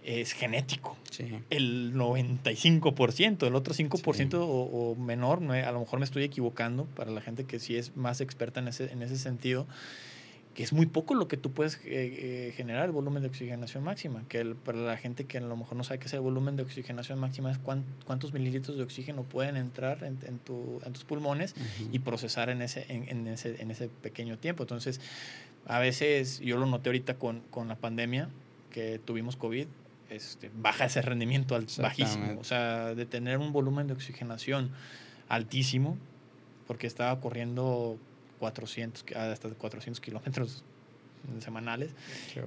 [0.03, 0.95] es genético.
[1.09, 1.39] Sí.
[1.49, 7.21] El 95%, el otro 5% o, menor, a lo mejor me estoy equivocando para la
[7.21, 9.65] gente que sí es más experta en ese, en ese sentido
[10.55, 13.83] que es muy poco lo que tú puedes eh, eh, generar el volumen de oxigenación
[13.83, 16.55] máxima, que para la gente que a lo mejor no sabe qué es el volumen
[16.55, 21.03] de oxigenación máxima es cuántos mililitros de oxígeno pueden entrar en, en, tu, en tus
[21.03, 21.55] pulmones
[21.91, 24.63] y procesar en ese, en, ese, en ese pequeño tiempo.
[24.63, 25.01] Entonces,
[25.67, 28.29] a veces, yo lo noté ahorita con, con la pandemia,
[28.71, 29.67] que tuvimos COVID,
[30.09, 34.71] este, baja ese rendimiento al, bajísimo, o sea, de tener un volumen de oxigenación
[35.27, 35.97] altísimo,
[36.65, 37.99] porque estaba corriendo
[38.39, 40.63] 400, hasta 400 kilómetros
[41.39, 41.91] semanales.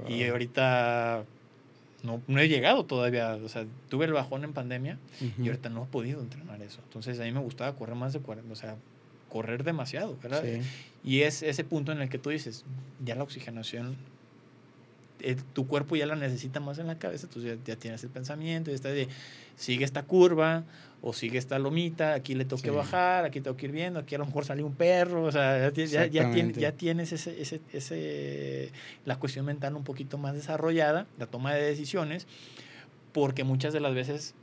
[0.08, 1.24] Y ahorita
[2.02, 3.34] no, no, he llegado todavía.
[3.36, 4.98] O sea, tuve el bajón en pandemia
[5.38, 6.80] y ahorita no he podido entrenar eso.
[6.84, 8.76] Entonces a mí me gustaba correr más de 40, o sea,
[9.28, 10.42] correr demasiado, ¿verdad?
[11.04, 12.64] Y es ese punto en el que tú dices,
[13.04, 13.96] ya la oxigenación
[15.20, 18.70] eh, tu cuerpo ya la necesita más en la cabeza, entonces ya, tienes el pensamiento,
[18.70, 19.08] ya está de,
[19.56, 20.64] sigue esta curva
[21.00, 24.14] o sigue esta lomita, aquí le tengo que bajar, aquí tengo que ir viendo, aquí
[24.14, 28.72] a lo mejor salió un perro, o sea, ya, ya, ya tienes ese, ese, ese,
[29.04, 32.26] la cuestión mental un poquito más desarrollada, la toma de decisiones,
[33.12, 34.34] porque muchas de las veces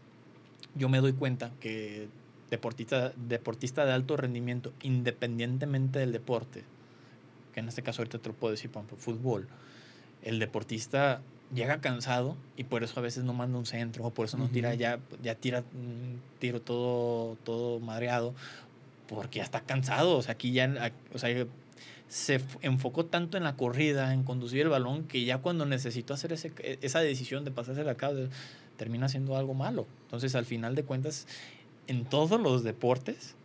[0.76, 2.08] yo me doy cuenta que
[2.50, 6.64] deportista, deportista de alto rendimiento, independientemente del deporte,
[7.54, 9.48] que en este caso ahorita te lo puedo decir, por ejemplo, fútbol,
[10.22, 11.22] el deportista
[11.54, 14.48] llega cansado y por eso a veces no manda un centro o por eso no
[14.50, 18.34] tira ya ya tira un tiro todo todo madreado
[19.08, 20.18] porque ya está cansado.
[20.18, 21.46] O sea aquí ya o sea
[22.08, 26.34] se enfocó tanto en la corrida en conducir el balón que ya cuando necesitó hacer
[26.34, 28.28] ese, esa decisión de pasarse la cabo
[28.78, 29.88] termina siendo algo malo.
[30.04, 31.28] Entonces al final de cuentas
[31.88, 33.36] en todos los deportes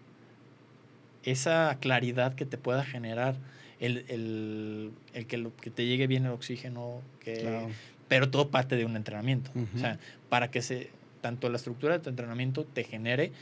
[1.24, 3.36] esa claridad que te pueda generar
[3.80, 7.68] el, el, el que, lo, que te llegue bien el oxígeno, que,
[8.08, 9.50] pero todo parte de un entrenamiento.
[9.74, 13.32] O sea, para que se, tanto la estructura de tu entrenamiento te genere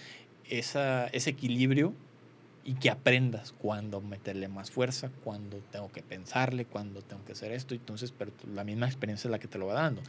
[0.49, 1.93] esa, ese equilibrio
[2.65, 7.51] y que aprendas cuándo meterle más fuerza, cuándo tengo que pensarle, cuándo tengo que hacer
[7.51, 7.75] esto.
[7.75, 10.03] Entonces, pero la misma experiencia es la que te lo va dando.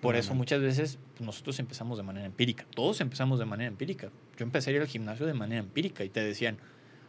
[0.00, 2.64] Por eso muchas veces nosotros empezamos de manera empírica.
[2.74, 4.08] Todos empezamos de manera empírica.
[4.38, 6.56] Yo empecé a ir al gimnasio de manera empírica y te decían,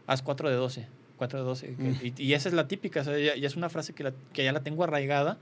[0.06, 0.86] haz 4 de 12,
[1.22, 1.76] 4 de 12.
[2.02, 4.52] y, y, esa es la típica, o sea, ya, es una frase que, que ya
[4.52, 5.38] la tengo arraigada,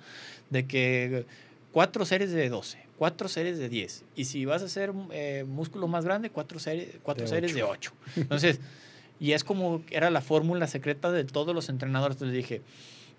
[0.50, 1.24] de que
[1.72, 4.04] cuatro series de 12, cuatro series de 10.
[4.14, 7.92] Y si vas a hacer eh, músculo más grande, cuatro, series, cuatro series de 8.
[8.16, 8.60] Entonces,
[9.18, 12.16] y es como era la fórmula secreta de todos los entrenadores.
[12.16, 12.60] Entonces dije,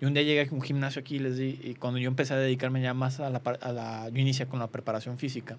[0.00, 2.34] y un día llegué a un gimnasio aquí y les di, y cuando yo empecé
[2.34, 5.58] a dedicarme ya más a la, a la yo inicié con la preparación física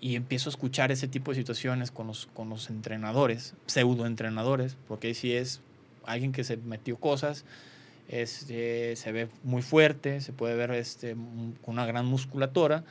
[0.00, 4.76] y empiezo a escuchar ese tipo de situaciones con los, con los entrenadores, pseudo entrenadores,
[4.88, 5.60] porque si es
[6.04, 7.44] alguien que se metió cosas,
[8.08, 12.84] este, se ve muy fuerte, se puede ver este, con una gran musculatura,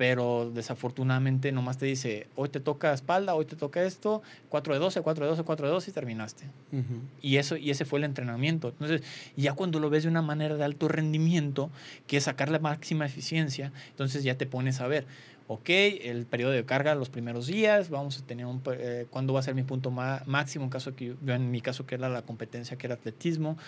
[0.00, 4.80] pero desafortunadamente nomás te dice, hoy te toca espalda, hoy te toca esto, 4 de
[4.80, 6.44] 12, 4 de 12, 4 de 12 y terminaste.
[7.20, 8.68] y, eso, y ese fue el entrenamiento.
[8.68, 9.02] Entonces,
[9.36, 11.70] ya cuando lo ves de una manera de alto rendimiento,
[12.06, 15.04] que es sacar la máxima eficiencia, entonces ya te pones a ver,
[15.52, 19.40] ok, el periodo de carga los primeros días, vamos a tener un, eh, cuándo va
[19.40, 22.78] a ser mi punto máximo, en, caso que, en mi caso que era la competencia,
[22.78, 23.58] que era atletismo,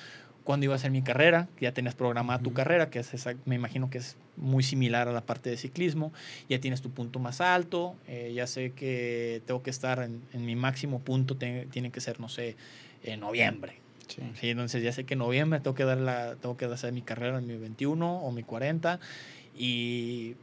[0.44, 3.12] cuándo iba a ser mi carrera, ya tenías programada tu carrera, que es
[3.46, 6.12] me imagino que es muy similar a la parte de ciclismo,
[6.48, 10.54] ya tienes tu punto más alto, eh, ya sé que tengo que estar en, mi
[10.54, 12.54] máximo punto, tiene que ser, no sé,
[13.02, 13.74] en noviembre.
[14.06, 14.50] Sí.
[14.50, 17.38] Entonces ya sé que en noviembre tengo que, dar la, tengo que hacer mi carrera
[17.38, 19.00] en mi 21 o mi 40
[19.58, 20.36] y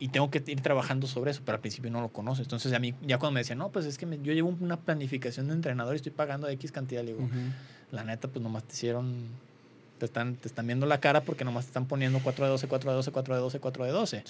[0.00, 2.46] y tengo que ir trabajando sobre eso, pero al principio no lo conoces.
[2.46, 5.48] Entonces, a mí, ya cuando me decían, no, pues es que yo llevo una planificación
[5.48, 7.28] de entrenador y estoy pagando X cantidad, le digo,
[7.90, 9.26] la neta, pues nomás te hicieron,
[9.98, 12.68] te están, te están viendo la cara porque nomás te están poniendo 4 de 12,
[12.68, 14.22] 4 de 12, 4 de 12, 4 de 12,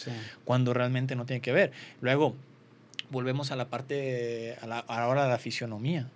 [0.45, 1.73] cuando realmente no tiene que ver.
[2.01, 2.35] Luego,
[3.11, 6.09] volvemos a la parte, a la, a la hora de la fisionomía.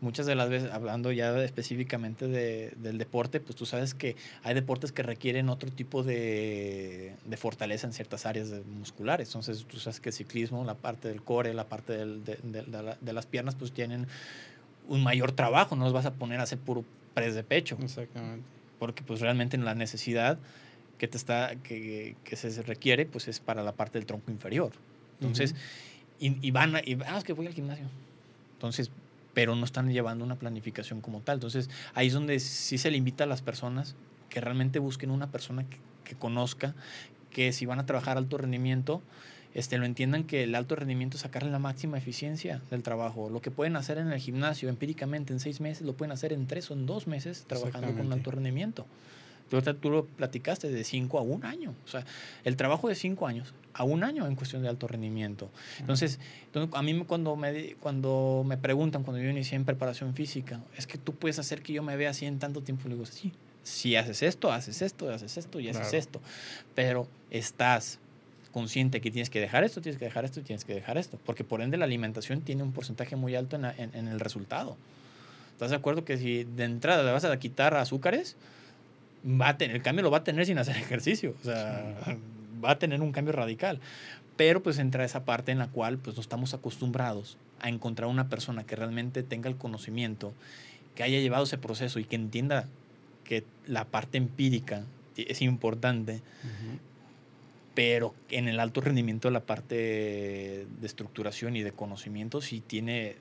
[0.00, 4.54] Muchas de las veces, hablando ya específicamente de, del deporte, pues tú sabes que hay
[4.54, 9.28] deportes que requieren otro tipo de, de fortaleza en ciertas áreas musculares.
[9.28, 13.26] Entonces, tú sabes que el ciclismo, la parte del core, la parte del, de, las
[13.26, 14.06] piernas, pues tienen
[14.88, 17.76] un mayor trabajo, no los vas a poner a hacer puro press de pecho.
[17.82, 18.44] Exactamente.
[18.78, 20.38] Porque pues realmente la necesidad
[20.96, 24.72] que, te está, que, que se requiere pues es para la parte del tronco inferior.
[25.20, 25.54] Entonces,
[26.18, 27.86] y, y, van, a, y, ah, es que voy al gimnasio.
[28.54, 28.90] Entonces,
[29.34, 31.36] pero no están llevando una planificación como tal.
[31.36, 33.96] Entonces, ahí es donde sí se le invita a las personas
[34.28, 36.74] que realmente busquen una persona que, que conozca,
[37.30, 39.02] que si van a trabajar alto rendimiento,
[39.54, 43.30] este, lo entiendan que el alto rendimiento es sacarle la máxima eficiencia del trabajo.
[43.30, 46.46] Lo que pueden hacer en el gimnasio empíricamente en seis meses, lo pueden hacer en
[46.46, 48.86] tres o en dos meses trabajando con alto rendimiento.
[49.50, 51.74] Tú, tú lo platicaste de cinco a un año.
[51.84, 52.04] O sea,
[52.44, 55.50] el trabajo de cinco años a un año en cuestión de alto rendimiento.
[55.78, 56.18] Entonces,
[56.72, 60.98] a mí cuando me, cuando me preguntan, cuando yo inicié en preparación física, es que
[60.98, 62.88] tú puedes hacer que yo me vea así en tanto tiempo.
[62.88, 63.32] Le digo, sí,
[63.62, 66.20] si haces esto, haces esto, haces esto y haces esto.
[66.74, 67.98] Pero estás
[68.52, 71.44] consciente que tienes que dejar esto, tienes que dejar esto, tienes que dejar esto, porque
[71.44, 74.76] por ende la alimentación tiene un porcentaje muy alto en, en, el resultado.
[75.52, 78.36] ¿Estás de acuerdo que si de entrada le vas a quitar azúcares,
[79.24, 81.96] va a tener, el cambio lo va a tener sin hacer ejercicio, o sea,
[82.64, 83.80] va a tener un cambio radical.
[84.36, 88.28] Pero pues entra esa parte en la cual pues no estamos acostumbrados a encontrar una
[88.28, 90.32] persona que realmente tenga el conocimiento,
[90.94, 92.66] que haya llevado ese proceso y que entienda
[93.24, 94.84] que la parte empírica
[95.16, 96.22] es importante,
[97.74, 103.16] pero en el alto rendimiento la parte de estructuración y de conocimiento sí tiene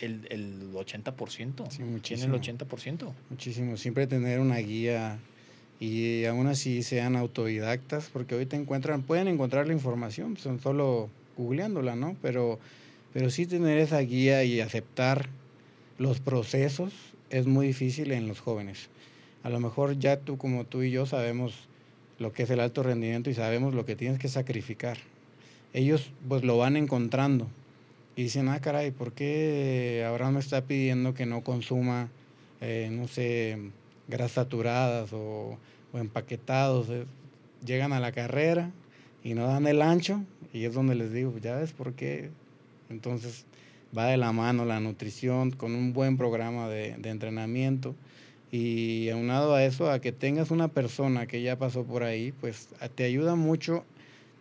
[0.00, 1.70] el, el 80%.
[1.70, 3.12] Sí, Tiene el 80%.
[3.30, 3.76] Muchísimo.
[3.76, 5.18] Siempre tener una guía
[5.80, 11.08] y aún así sean autodidactas, porque hoy te encuentran, pueden encontrar la información, son solo
[11.36, 12.16] googleándola, ¿no?
[12.20, 12.58] Pero,
[13.12, 15.28] pero sí tener esa guía y aceptar
[15.98, 16.92] los procesos
[17.30, 18.88] es muy difícil en los jóvenes.
[19.42, 21.68] A lo mejor ya tú como tú y yo sabemos
[22.18, 24.98] lo que es el alto rendimiento y sabemos lo que tienes que sacrificar.
[25.72, 27.46] Ellos pues lo van encontrando
[28.18, 32.08] y dicen, ah, caray, ¿por qué Abraham me está pidiendo que no consuma,
[32.60, 33.56] eh, no sé,
[34.08, 35.56] grasas saturadas o,
[35.92, 36.88] o empaquetados?
[36.90, 37.04] Eh,
[37.64, 38.72] llegan a la carrera
[39.22, 42.30] y no dan el ancho y es donde les digo, ya ves por qué.
[42.90, 43.46] Entonces
[43.96, 47.94] va de la mano la nutrición con un buen programa de, de entrenamiento
[48.50, 52.70] y aunado a eso, a que tengas una persona que ya pasó por ahí, pues
[52.96, 53.84] te ayuda mucho,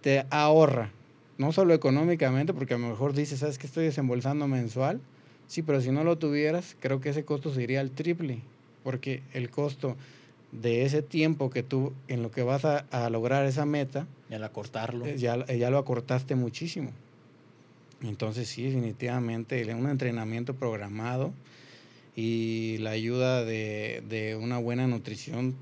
[0.01, 0.89] te ahorra,
[1.37, 4.99] no solo económicamente, porque a lo mejor dices, ¿sabes que estoy desembolsando mensual?
[5.47, 8.41] Sí, pero si no lo tuvieras, creo que ese costo sería el triple,
[8.83, 9.95] porque el costo
[10.51, 14.43] de ese tiempo que tú, en lo que vas a, lograr esa meta, y al
[14.43, 16.91] acortarlo, eh, ya, ya lo acortaste muchísimo.
[18.01, 21.33] Entonces sí, definitivamente un entrenamiento programado
[22.15, 25.55] y la ayuda de, de una buena nutrición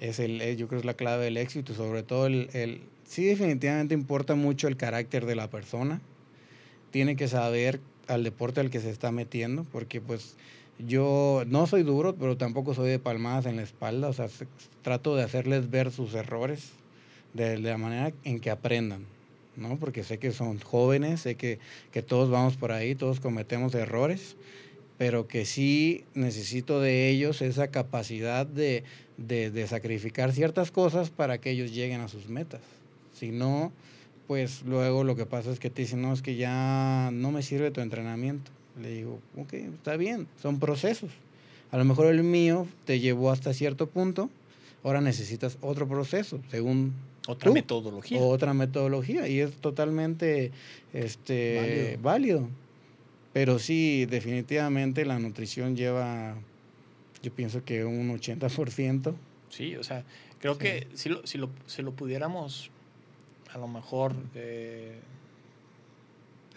[0.00, 3.94] es el, yo creo es la clave del éxito, sobre todo el, el, sí definitivamente
[3.94, 6.00] importa mucho el carácter de la persona,
[6.90, 10.36] tiene que saber al deporte al que se está metiendo, porque pues
[10.78, 14.28] yo no soy duro, pero tampoco soy de palmadas en la espalda, o sea,
[14.82, 16.70] trato de hacerles ver sus errores
[17.32, 19.06] de, la manera en que aprendan,
[19.56, 19.76] ¿no?
[19.76, 21.58] Porque sé que son jóvenes, sé que,
[21.92, 24.36] que todos vamos por ahí, todos cometemos errores,
[24.98, 28.84] pero que sí necesito de ellos esa capacidad de,
[29.16, 32.77] de, de sacrificar ciertas cosas para que ellos lleguen a sus metas.
[33.18, 33.72] Si no,
[34.28, 37.42] pues luego lo que pasa es que te dicen, no, es que ya no me
[37.42, 38.50] sirve tu entrenamiento.
[38.80, 41.10] Le digo, ok, está bien, son procesos.
[41.70, 44.30] A lo mejor el mío te llevó hasta cierto punto,
[44.84, 46.94] ahora necesitas otro proceso, según
[47.26, 48.20] otra metodología.
[48.20, 50.52] Otra metodología, y es totalmente
[50.92, 52.48] este, válido.
[53.32, 56.36] Pero sí, definitivamente la nutrición lleva,
[57.22, 59.14] yo pienso que un 80%.
[59.50, 60.04] Sí, o sea,
[60.38, 62.70] creo que si lo, si, lo, si lo pudiéramos
[63.52, 64.98] a lo mejor de,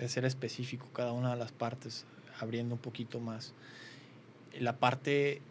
[0.08, 2.06] ser específico cada una de las partes,
[2.39, 3.54] abriendo un poquito más.
[4.60, 5.42] La parte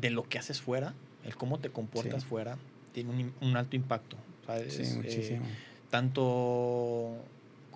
[0.00, 0.94] de lo que haces fuera,
[1.24, 2.58] el cómo te comportas fuera,
[2.92, 4.16] tiene un, alto impacto.
[4.68, 5.40] Sí, eh,
[5.90, 7.16] tanto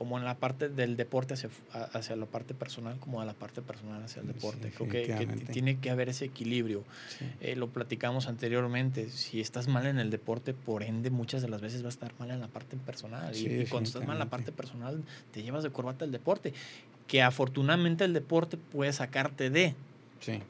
[0.03, 1.49] como en la parte del deporte hacia,
[1.93, 4.73] hacia la parte personal, como a la parte personal hacia el deporte.
[4.73, 6.83] Creo que, tiene que haber ese equilibrio.
[7.41, 11.61] Eh, lo platicamos anteriormente, si estás mal en el deporte, por ende muchas de las
[11.61, 13.33] veces vas a estar mal en la parte personal.
[13.37, 16.53] y, cuando estás mal en la parte personal, te llevas de corbata el deporte.
[17.07, 19.77] Que afortunadamente el deporte puede sacarte de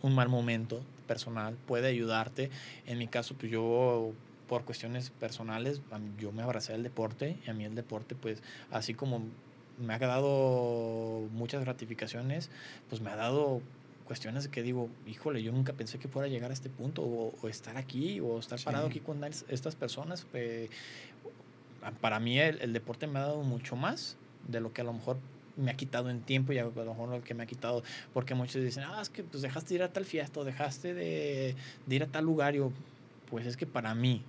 [0.00, 2.48] un mal momento personal, puede ayudarte.
[2.86, 4.14] En mi caso, pues yo
[4.52, 5.80] por cuestiones personales,
[6.18, 9.22] yo me abracé al deporte y a mí el deporte, pues así como
[9.78, 12.50] me ha dado muchas gratificaciones,
[12.90, 13.62] pues me ha dado
[14.04, 17.48] cuestiones que digo, híjole, yo nunca pensé que fuera a llegar a este punto, o,
[17.48, 20.26] estar aquí, o estar parado aquí con estas personas.
[22.02, 25.16] para mí el, deporte me ha dado mucho más de lo que a lo mejor
[25.56, 27.82] me ha quitado en tiempo y a lo mejor lo que me ha quitado,
[28.12, 30.92] porque muchos dicen, ah, es que pues dejaste de ir a tal fiesta, o dejaste
[30.92, 32.70] de, de ir a tal lugar, yo,
[33.30, 34.22] pues es que para mí,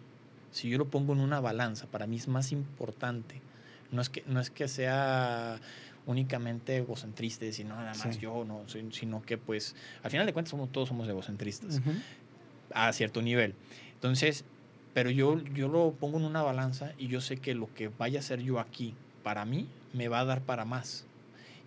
[0.53, 3.41] si yo lo pongo en una balanza, para mí es más importante.
[3.91, 5.59] No es que, no es que sea
[6.05, 10.71] únicamente egocentrista, sino nada más yo, no, sino que pues al final de cuentas somos,
[10.71, 11.81] todos somos egocentristas
[12.73, 13.55] a cierto nivel.
[13.95, 14.45] Entonces,
[14.93, 18.19] pero yo, yo lo pongo en una balanza y yo sé que lo que vaya
[18.19, 18.93] a hacer yo aquí
[19.23, 21.05] para mí me va a dar para más.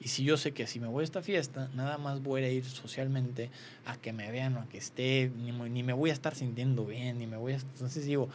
[0.00, 2.50] Y si yo sé que si me voy a esta fiesta, nada más voy a
[2.50, 3.50] ir socialmente
[3.86, 6.84] a que me vean o a que esté, ni, ni me voy a estar sintiendo
[6.84, 7.56] bien, ni me voy a...
[7.56, 8.28] Entonces digo,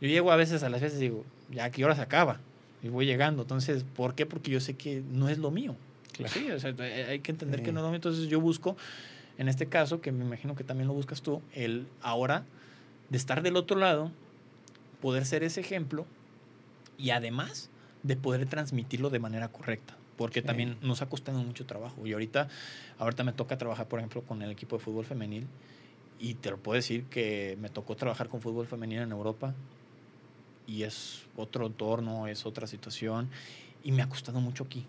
[0.00, 2.40] yo llego a veces a las veces y digo, ya a qué hora se acaba.
[2.82, 3.42] Y voy llegando.
[3.42, 4.24] Entonces, ¿por qué?
[4.24, 5.76] Porque yo sé que no es lo mío.
[6.12, 6.32] Claro.
[6.32, 6.74] Sí, o sea,
[7.08, 7.96] hay que entender que no es lo mío.
[7.96, 8.76] Entonces yo busco,
[9.36, 12.44] en este caso, que me imagino que también lo buscas tú, el ahora
[13.10, 14.10] de estar del otro lado,
[15.02, 16.06] poder ser ese ejemplo
[16.96, 17.68] y además
[18.02, 19.96] de poder transmitirlo de manera correcta.
[20.16, 22.06] Porque también nos ha costado mucho trabajo.
[22.06, 22.48] Y ahorita,
[22.98, 25.46] ahorita me toca trabajar, por ejemplo, con el equipo de fútbol femenil.
[26.18, 29.54] Y te lo puedo decir que me tocó trabajar con fútbol femenil en Europa
[30.70, 33.28] y es otro entorno, es otra situación.
[33.82, 34.84] Y me ha costado mucho aquí.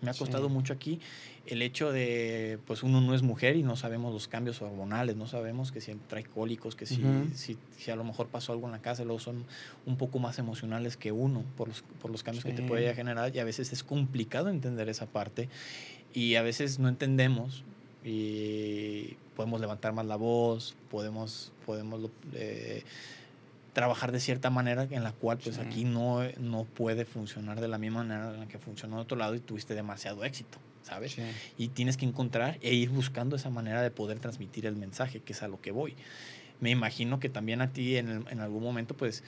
[0.00, 1.00] Me ha costado mucho aquí
[1.48, 5.26] el hecho de, pues uno no es mujer y no sabemos los cambios hormonales, no
[5.26, 7.02] sabemos que si trae cólicos, que si,
[7.34, 9.44] si, a lo mejor pasó algo en la casa, luego son
[9.86, 13.34] un poco más emocionales que uno por los, por los cambios que te puede generar
[13.34, 15.48] y a veces es complicado entender esa parte
[16.12, 17.64] y a veces no entendemos
[18.04, 22.82] y podemos levantar más la voz, podemos, podemos eh,
[23.78, 27.78] trabajar de cierta manera en la cual pues aquí no, no puede funcionar de la
[27.78, 31.16] misma manera en la que funcionó en otro lado y tuviste demasiado éxito, ¿sabes?
[31.56, 35.32] Y tienes que encontrar e ir buscando esa manera de poder transmitir el mensaje, que
[35.32, 35.94] es a lo que voy.
[36.58, 39.22] Me imagino que también a ti en, en algún momento pues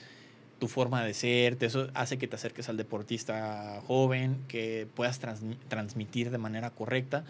[0.59, 5.21] tu forma de ser, eso hace que te acerques al deportista joven, que puedas
[5.69, 7.23] transmitir de manera correcta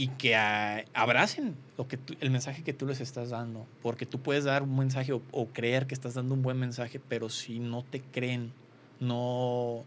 [0.00, 4.44] y que abracen lo que el mensaje que tú les estás dando, porque tú puedes
[4.44, 8.00] dar un mensaje o, creer que estás dando un buen mensaje, pero si no te
[8.00, 8.50] creen,
[8.98, 9.84] no,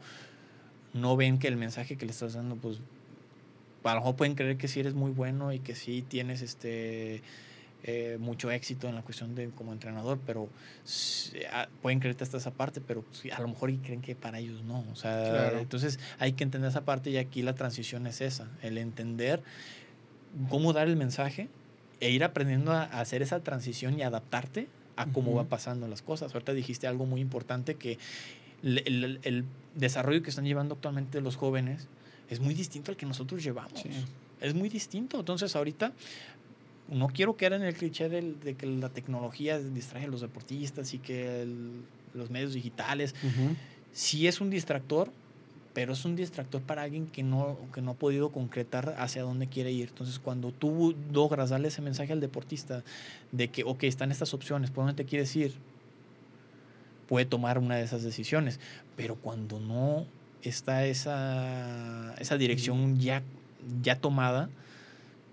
[0.93, 2.78] no ven que el mensaje que le estás dando, pues
[3.84, 7.24] a lo mejor pueden creer que sí eres muy bueno y que sí tienes este
[7.82, 10.47] eh, mucho éxito en la cuestión de como entrenador, pero
[11.51, 13.03] ah, pueden creerte hasta esa parte, pero
[13.36, 14.86] a lo mejor creen que para ellos no.
[14.91, 18.78] O sea, entonces hay que entender esa parte y aquí la transición es esa, el
[18.78, 19.41] entender
[20.49, 21.49] cómo dar el mensaje
[21.99, 26.34] e ir aprendiendo a, hacer esa transición y adaptarte a cómo va pasando las cosas.
[26.34, 27.97] Ahorita dijiste algo muy importante que
[28.63, 31.88] el, desarrollo que están llevando actualmente los jóvenes
[32.29, 33.84] es muy distinto al que nosotros llevamos.
[34.39, 35.19] Es muy distinto.
[35.19, 35.93] Entonces ahorita
[36.89, 40.99] no quiero quedar en el cliché de, que la tecnología distrae a los deportistas y
[40.99, 41.47] que
[42.13, 43.15] los medios digitales,
[43.91, 45.11] si es un distractor,
[45.74, 49.47] pero es un distractor para alguien que no, que no ha podido concretar hacia dónde
[49.47, 49.89] quiere ir.
[49.89, 52.84] Entonces, cuando tú logras darle ese mensaje al deportista
[53.32, 55.53] de que, ok, están estas opciones, ¿por dónde te quieres ir?
[57.07, 58.59] Puede tomar una de esas decisiones,
[58.95, 60.05] pero cuando no
[60.43, 63.24] está esa, esa dirección ya,
[63.82, 64.49] ya tomada,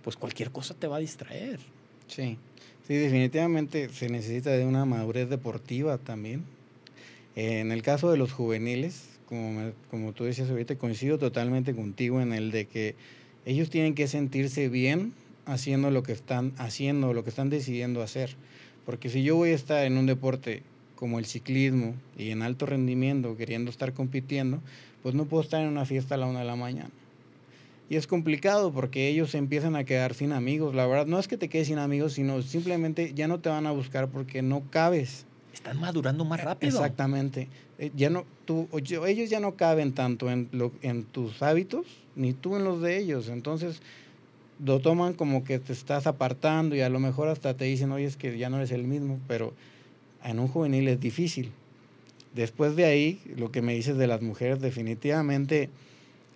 [0.02, 1.60] pues cualquier cosa te va a distraer.
[2.06, 2.38] Sí,
[2.88, 6.44] sí, definitivamente se necesita de una madurez deportiva también.
[7.36, 12.34] En el caso de los juveniles, como, como tú decías ahorita, coincido totalmente contigo en
[12.34, 12.96] el de que
[13.46, 15.14] ellos tienen que sentirse bien
[15.46, 18.36] haciendo lo que están haciendo, lo que están decidiendo hacer.
[18.84, 20.62] Porque si yo voy a estar en un deporte
[20.96, 24.60] como el ciclismo y en alto rendimiento, queriendo estar compitiendo,
[25.02, 26.90] pues no puedo estar en una fiesta a la una de la mañana.
[27.88, 30.74] Y es complicado porque ellos empiezan a quedar sin amigos.
[30.74, 33.66] La verdad, no es que te quedes sin amigos, sino simplemente ya no te van
[33.66, 35.26] a buscar porque no cabes.
[35.60, 36.72] Están madurando más rápido.
[36.72, 37.48] Exactamente.
[37.78, 38.66] Eh, ya no, tú,
[39.06, 40.48] ellos ya no caben tanto en,
[41.12, 41.86] tus hábitos,
[42.16, 43.28] ni tú en los de ellos.
[43.28, 43.82] Entonces,
[44.64, 48.06] lo toman como que te estás apartando y a lo mejor hasta te dicen, oye,
[48.06, 49.52] es que ya no eres el mismo, pero
[50.24, 51.52] en un juvenil es difícil.
[52.34, 55.68] Después de ahí, lo que me dices de las mujeres, definitivamente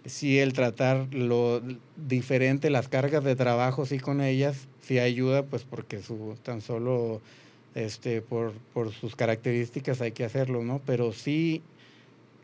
[0.05, 1.62] sí el tratar lo
[1.97, 7.22] diferente, las cargas de trabajo, sí con ellas, sí ayuda, pues porque su, tan solo
[7.75, 10.81] este, por, por sus características hay que hacerlo, ¿no?
[10.85, 11.62] Pero sí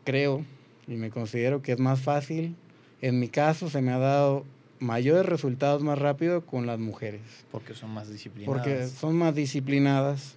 [0.03, 0.43] creo
[0.87, 2.55] y me considero que es más fácil.
[3.01, 4.45] En mi caso se me ha dado
[4.79, 7.21] mayores resultados más rápido con las mujeres.
[7.51, 8.53] Porque son más disciplinadas.
[8.53, 10.35] Porque son más disciplinadas,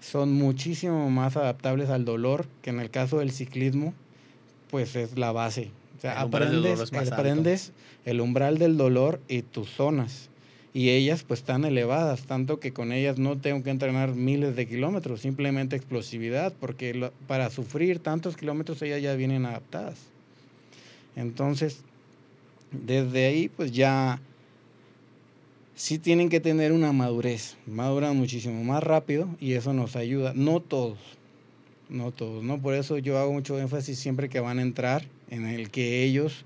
[0.00, 3.94] son muchísimo más adaptables al dolor, que en el caso del ciclismo,
[4.70, 5.70] pues es la base
[6.02, 7.72] sea, aprendes, aprendes
[8.04, 10.28] el umbral del dolor y tus zonas.
[10.74, 14.66] Y ellas pues están elevadas, tanto que con ellas no tengo que entrenar miles de
[14.66, 19.98] kilómetros, simplemente explosividad, porque para sufrir tantos kilómetros ellas ya vienen adaptadas.
[21.14, 21.82] Entonces,
[22.70, 24.20] desde ahí pues ya
[25.74, 30.60] sí tienen que tener una madurez, maduran muchísimo más rápido y eso nos ayuda, no
[30.60, 30.98] todos,
[31.88, 32.60] no todos, ¿no?
[32.60, 36.44] Por eso yo hago mucho énfasis siempre que van a entrar en el que ellos,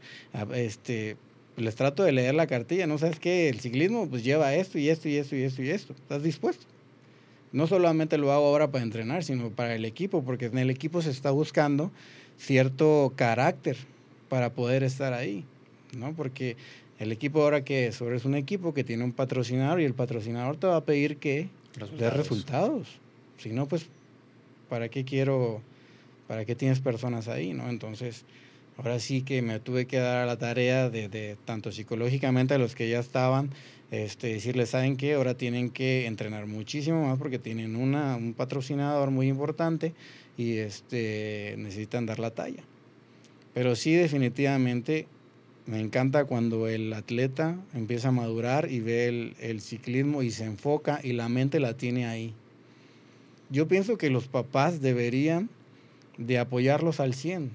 [0.55, 1.17] este,
[1.57, 3.49] les trato de leer la cartilla, ¿no sabes qué?
[3.49, 5.93] El ciclismo pues lleva esto y esto y esto y esto y esto.
[5.95, 6.67] ¿Estás dispuesto?
[7.53, 11.01] No solamente lo hago ahora para entrenar, sino para el equipo, porque en el equipo
[11.01, 11.91] se está buscando
[12.39, 13.77] cierto carácter
[14.29, 15.45] para poder estar ahí,
[15.97, 16.13] ¿no?
[16.15, 16.57] Porque
[16.99, 19.95] el equipo ahora que es, ahora es un equipo que tiene un patrocinador y el
[19.95, 21.49] patrocinador te va a pedir que
[21.99, 22.89] dé resultados.
[23.39, 23.87] Si no, pues
[24.69, 25.63] ¿para qué quiero,
[26.27, 27.69] para qué tienes personas ahí, no?
[27.69, 28.25] Entonces,
[28.77, 32.59] ahora sí que me tuve que dar a la tarea de, de tanto psicológicamente a
[32.59, 33.51] los que ya estaban,
[33.91, 35.15] este, decirles, ¿saben qué?
[35.15, 39.95] Ahora tienen que entrenar muchísimo más porque tienen una, un patrocinador muy importante
[40.37, 42.63] y este, necesitan dar la talla.
[43.55, 45.07] Pero sí, definitivamente,
[45.67, 50.45] me encanta cuando el atleta empieza a madurar y ve el, el ciclismo y se
[50.45, 52.35] enfoca y la mente la tiene ahí
[53.49, 55.49] yo pienso que los papás deberían
[56.19, 57.51] de apoyarlos al 100.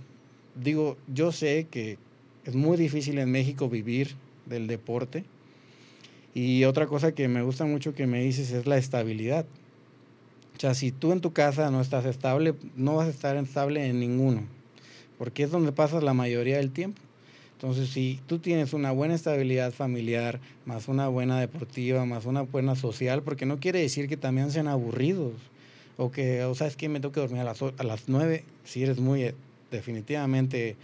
[0.55, 1.97] Digo, yo sé que
[2.45, 5.23] es muy difícil en México vivir del deporte.
[6.33, 9.45] Y otra cosa que me gusta mucho que me dices es la estabilidad.
[10.55, 13.87] O sea, si tú en tu casa no estás estable, no vas a estar estable
[13.87, 14.43] en ninguno,
[15.17, 17.01] porque es donde pasas la mayoría del tiempo.
[17.53, 22.75] Entonces, si tú tienes una buena estabilidad familiar, más una buena deportiva, más una buena
[22.75, 25.33] social, porque no quiere decir que también sean aburridos
[25.97, 28.83] o que, o sabes que me tengo que dormir a las, a las 9, si
[28.83, 29.33] eres muy,
[29.71, 30.75] definitivamente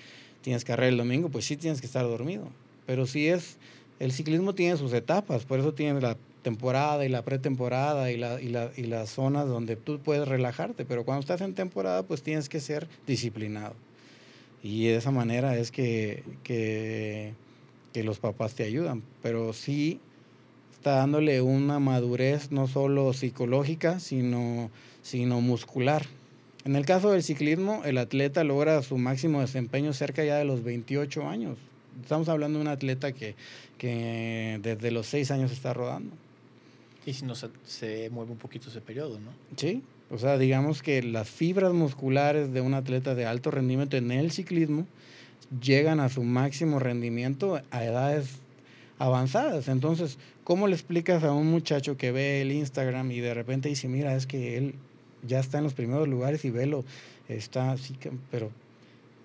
[0.42, 2.48] tienes carrera el domingo, pues sí tienes que estar dormido.
[2.86, 3.58] Pero si es,
[4.00, 8.42] el ciclismo tiene sus etapas, por eso tiene la temporada y la pretemporada y, la,
[8.42, 12.24] y, la, y las zonas donde tú puedes relajarte, pero cuando estás en temporada, pues
[12.24, 13.76] tienes que ser disciplinado.
[14.64, 17.34] Y de esa manera es que, que,
[17.94, 20.00] que los papás te ayudan, pero sí
[20.72, 24.70] está dándole una madurez no solo psicológica, sino
[25.08, 26.06] sino muscular.
[26.68, 30.66] En el caso del ciclismo, el atleta logra su máximo desempeño cerca ya de los
[30.66, 31.58] 28 años.
[32.02, 33.36] Estamos hablando de un atleta que,
[33.78, 36.12] que desde los 6 años está rodando.
[37.06, 39.32] Y si no se, se, mueve un poquito ese periodo, ¿no?
[39.56, 44.12] Sí, o sea, digamos que las fibras musculares de un atleta de alto rendimiento en
[44.12, 44.86] el ciclismo
[45.62, 48.42] llegan a su máximo rendimiento a edades
[49.00, 49.70] avanzadas.
[49.70, 53.88] Entonces, ¿cómo le explicas a un muchacho que ve el Instagram y de repente dice,
[53.88, 54.76] mira, es que él
[55.24, 56.84] ya está en los primeros lugares y velo,
[57.28, 57.96] está así,
[58.32, 58.52] pero,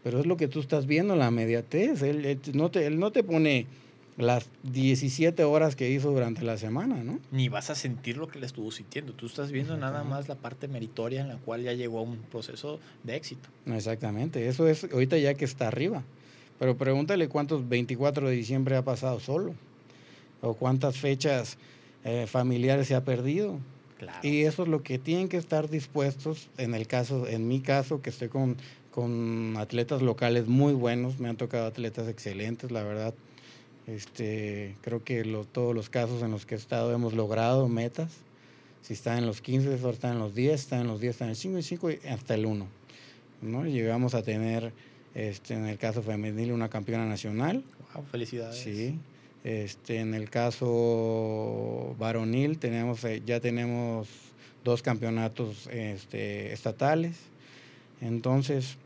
[0.02, 2.02] pero es lo que tú estás viendo, la mediatez.
[2.02, 3.66] Él, no, te, él no te pone
[4.16, 7.18] las 17 horas que hizo durante la semana, ¿no?
[7.30, 9.12] Ni vas a sentir lo que le estuvo sintiendo.
[9.14, 12.18] Tú estás viendo nada más la parte meritoria en la cual ya llegó a un
[12.18, 13.48] proceso de éxito.
[13.66, 16.02] Exactamente, eso es ahorita ya que está arriba.
[16.58, 19.54] pero pregúntale cuántos 24 de diciembre ha pasado solo
[20.42, 21.56] o cuántas fechas
[22.04, 23.58] eh, familiares se ha perdido.
[24.22, 28.02] Y eso es lo que tienen que estar dispuestos, en el caso, en mi caso,
[28.02, 28.56] que estoy con,
[28.90, 33.14] con atletas locales muy buenos, me han tocado atletas excelentes, la verdad.
[33.86, 38.10] Este, creo que todos los casos en los que he estado hemos logrado metas.
[38.82, 41.30] Si están en los 15, están en los 10, están en los 10, están en
[41.30, 42.66] el 5 y 5 y hasta el 1.
[43.42, 43.64] ¿no?
[43.64, 44.72] Llegamos a tener,
[45.14, 47.62] este, en el caso femenil, una campeona nacional.
[47.94, 48.56] Wow, felicidades.
[48.56, 48.98] Sí,
[49.44, 54.08] este, en el caso varonil tenemos, eh, ya tenemos
[54.64, 57.16] dos campeonatos este, estatales.
[58.00, 58.78] Entonces,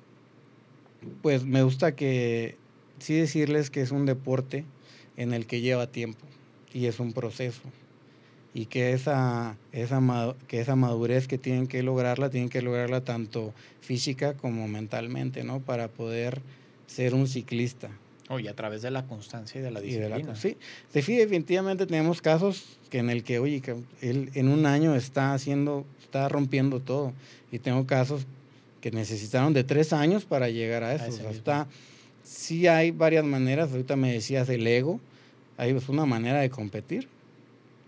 [1.23, 2.57] pues me gusta que
[2.99, 4.65] sí decirles que es un deporte
[5.17, 6.27] en el que lleva tiempo
[6.73, 7.63] y es un proceso
[8.57, 10.01] y que esa, esa,
[10.49, 13.53] que esa madurez que tienen que lograrla, tienen que lograrla tanto
[13.83, 15.61] física como mentalmente, ¿no?
[15.61, 16.41] Para poder
[16.87, 17.91] ser un ciclista.
[18.29, 20.35] Oye, a través de la constancia y de la disciplina.
[20.35, 20.57] sí,
[20.93, 25.85] definitivamente tenemos casos que en el que, oye, que él en un año está haciendo,
[26.03, 27.13] está rompiendo todo.
[27.53, 28.27] Y tengo casos
[28.81, 31.09] que necesitaron de tres años para llegar a eso.
[31.09, 31.69] o sea, está,
[32.25, 35.01] sí hay varias maneras, ahorita me decías el ego,
[35.57, 37.09] hay pues, una manera de competir.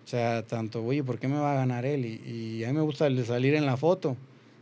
[0.05, 2.07] O sea, tanto, oye, ¿por qué me va a ganar él?
[2.07, 4.17] Y, y a mí me gusta salir en la foto.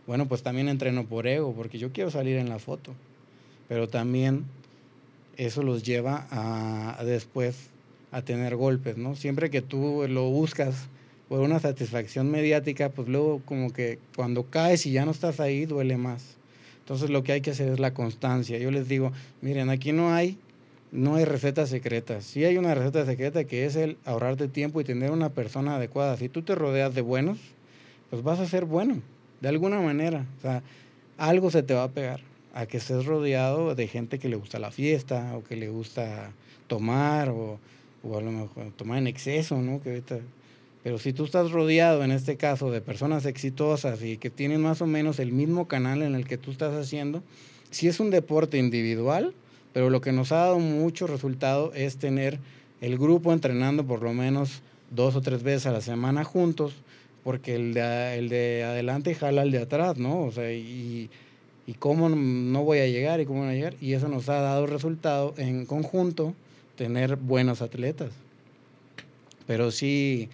[0.07, 2.95] Bueno, pues también entreno por ego, porque yo quiero salir en la foto.
[3.69, 4.45] Pero también
[5.37, 7.71] eso los lleva a, después
[8.11, 9.15] a tener golpes, ¿no?
[9.15, 10.89] Siempre que tú lo buscas
[11.29, 15.67] por una satisfacción mediática, pues luego como que cuando caes y ya no estás ahí,
[15.67, 16.37] duele más.
[16.79, 18.59] Entonces lo que hay que hacer es la constancia.
[18.59, 19.13] Yo les digo,
[19.43, 20.39] miren, aquí no hay,
[20.93, 22.25] no hay recetas secretas.
[22.25, 26.17] Sí hay una receta secreta que es el ahorrarte tiempo y tener una persona adecuada.
[26.17, 27.39] Si tú te rodeas de buenos,
[28.09, 29.03] pues vas a ser bueno,
[29.41, 30.25] de alguna manera.
[30.39, 30.63] O sea,
[31.19, 32.21] algo se te va a pegar
[32.57, 36.33] a que estés rodeado de gente que le gusta la fiesta o que le gusta
[36.69, 37.59] tomar o,
[38.03, 39.83] o a lo mejor tomar en exceso, ¿no?
[39.83, 40.03] Que
[40.83, 44.81] pero si tú estás rodeado, en este caso, de personas exitosas y que tienen más
[44.81, 47.23] o menos el mismo canal en el que tú estás haciendo,
[47.71, 49.35] sí es un deporte individual,
[49.75, 52.39] pero lo que nos ha dado mucho resultado es tener
[52.81, 56.73] el grupo entrenando por lo menos dos o tres veces a la semana juntos,
[57.23, 60.23] porque el de, el de adelante jala al de atrás, ¿no?
[60.23, 61.11] O sea, y,
[61.67, 63.75] y cómo no voy a llegar y cómo no a llegar.
[63.81, 66.35] Y eso nos ha dado resultado en conjunto
[66.77, 68.11] tener buenos atletas.
[69.47, 70.29] Pero sí,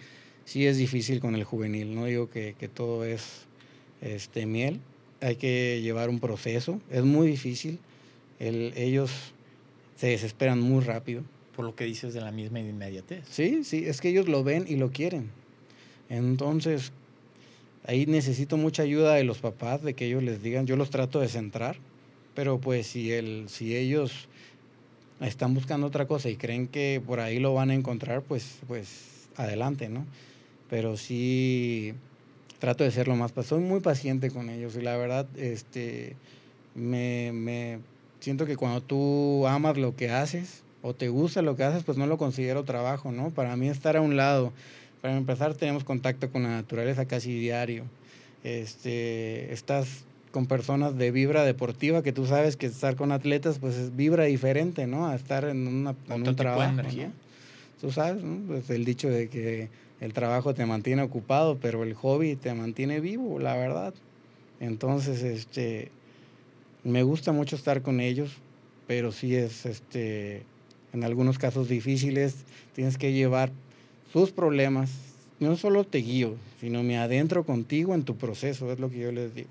[0.45, 3.45] sí es difícil con el juvenil, no digo que, todo es
[4.01, 4.79] este, miel,
[5.21, 7.79] hay que llevar un proceso, es muy difícil,
[8.39, 9.11] el, ellos
[9.95, 11.23] se desesperan muy rápido.
[11.55, 13.25] Por lo que dices de la misma inmediatez.
[13.29, 15.29] Sí, sí, es que ellos lo ven y lo quieren.
[16.09, 16.91] Entonces,
[17.85, 21.19] ahí necesito mucha ayuda de los papás, de que ellos les digan, yo los trato
[21.19, 21.77] de centrar,
[22.35, 24.27] pero pues si, el, si ellos
[25.21, 29.27] están buscando otra cosa y creen que por ahí lo van a encontrar, pues, pues
[29.35, 30.05] adelante, ¿no?
[30.69, 31.93] Pero sí
[32.59, 36.15] trato de ser lo más, soy muy paciente con ellos y la verdad, este,
[36.75, 37.79] me, me
[38.19, 41.97] siento que cuando tú amas lo que haces o te gusta lo que haces, pues
[41.97, 43.31] no lo considero trabajo, ¿no?
[43.31, 44.53] Para mí estar a un lado
[45.03, 47.83] para empezar, tenemos contacto con la naturaleza casi diario.
[48.45, 53.75] Este, estás con personas de vibra deportiva, que tú sabes que estar con atletas, pues
[53.75, 55.09] es vibra diferente, ¿no?
[55.09, 56.77] A estar en, una, un trabajo.
[57.81, 58.47] Tú sabes, ¿no?
[58.47, 59.67] Pues el dicho de que
[59.99, 63.93] el trabajo te mantiene ocupado, pero el hobby te mantiene vivo, la verdad.
[64.61, 65.91] Entonces, este,
[66.85, 68.31] me gusta mucho estar con ellos,
[68.87, 70.43] pero sí es, este,
[70.93, 73.51] en algunos casos difíciles, tienes que llevar
[74.13, 74.91] tus problemas,
[75.39, 79.11] no solo te guío, sino me adentro contigo en tu proceso, es lo que yo
[79.11, 79.49] les digo.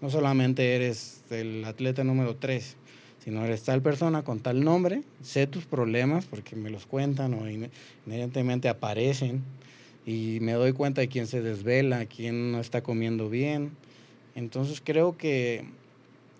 [0.00, 2.76] No solamente eres el atleta número 3,
[3.24, 7.46] sino eres tal persona con tal nombre, sé tus problemas porque me los cuentan o
[7.48, 9.44] inmediatamente aparecen
[10.04, 13.70] y me doy cuenta de quién se desvela, quién no está comiendo bien.
[14.34, 15.66] Entonces creo que...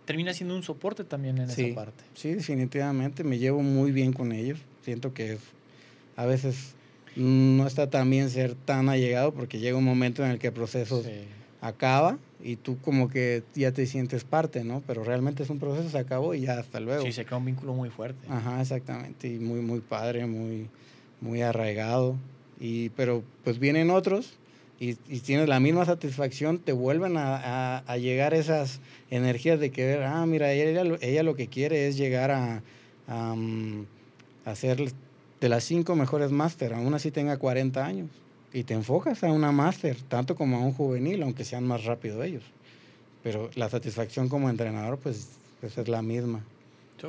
[0.07, 2.03] Termina siendo un soporte también en esa parte.
[2.15, 4.59] Sí, definitivamente, me llevo muy bien con ellos.
[4.83, 5.39] Siento que
[6.17, 6.75] a veces
[7.17, 10.53] no está tan bien ser tan allegado porque llega un momento en el que el
[10.53, 11.03] proceso
[11.61, 14.83] acaba y tú como que ya te sientes parte, ¿no?
[14.87, 17.05] Pero realmente es un proceso, se acabó y ya hasta luego.
[17.05, 18.27] Sí, se crea un vínculo muy fuerte.
[18.29, 20.69] Ajá, exactamente, y muy, muy padre, muy,
[21.21, 22.17] muy arraigado.
[22.59, 24.39] Y, pero pues vienen otros
[24.79, 28.81] y, y tienes la misma satisfacción, te vuelven a, a, llegar esas
[29.11, 32.63] energías de que, ah, mira, ella, ella lo que quiere es llegar a,
[33.07, 33.85] a, mm,
[34.47, 34.93] a hacer
[35.41, 38.11] de las cinco mejores máster, aún así tenga 40 años.
[38.53, 42.23] Y te enfocas a una máster, tanto como a un juvenil, aunque sean más rápido
[42.23, 42.43] ellos.
[43.23, 45.29] Pero la satisfacción como entrenador, pues,
[45.61, 46.45] pues, es la misma.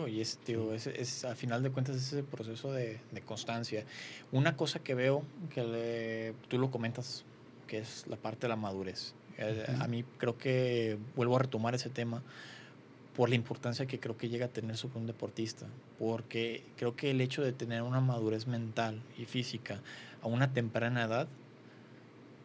[0.07, 3.85] y es, tío, es, es, a final de cuentas es ese proceso de, de constancia.
[4.31, 5.23] Una cosa que veo,
[5.53, 7.25] que tú lo comentas,
[7.67, 9.13] que es la parte de la madurez.
[9.37, 12.21] Eh, a mí creo que vuelvo a retomar ese tema
[13.15, 15.67] por la importancia que creo que llega a tener sobre un deportista,
[15.99, 19.81] porque creo que el hecho de tener una madurez mental y física
[20.21, 21.27] a una temprana edad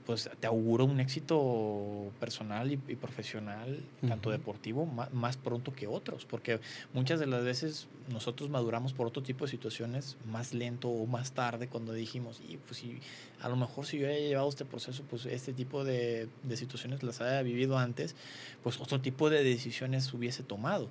[0.07, 6.61] pues te auguro un éxito personal y, profesional, tanto deportivo, más, pronto que otros, porque
[6.95, 11.33] muchas de las veces nosotros maduramos por otro tipo de situaciones más lento o más
[11.33, 13.01] tarde cuando dijimos, y pues si
[13.41, 17.03] a lo mejor si yo haya llevado este proceso, pues este tipo de, de situaciones
[17.03, 18.15] las haya vivido antes,
[18.63, 20.89] pues otro tipo de decisiones hubiese tomado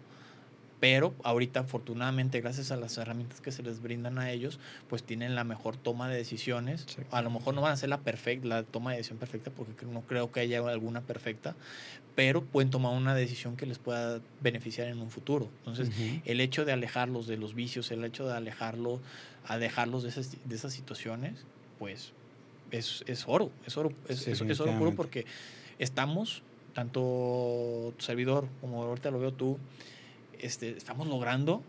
[0.79, 4.59] pero ahorita afortunadamente gracias a las herramientas que se les brindan a ellos,
[4.89, 6.85] pues tienen la mejor toma de decisiones.
[7.11, 9.85] A lo mejor no van a ser la perfecta, la toma de decisión perfecta porque
[9.85, 11.55] no creo que haya alguna perfecta,
[12.15, 15.49] pero pueden tomar una decisión que les pueda beneficiar en un futuro.
[15.59, 15.89] Entonces,
[16.25, 18.99] el hecho de alejarlos de los vicios, el hecho de alejarlos,
[19.47, 21.45] a dejarlos de esas, de esas situaciones,
[21.79, 22.13] pues
[22.71, 25.25] es, es oro, es oro, es, es oro puro porque
[25.79, 26.41] estamos,
[26.73, 29.57] tanto tu servidor como ahorita lo veo tú,
[30.41, 31.61] este, estamos logrando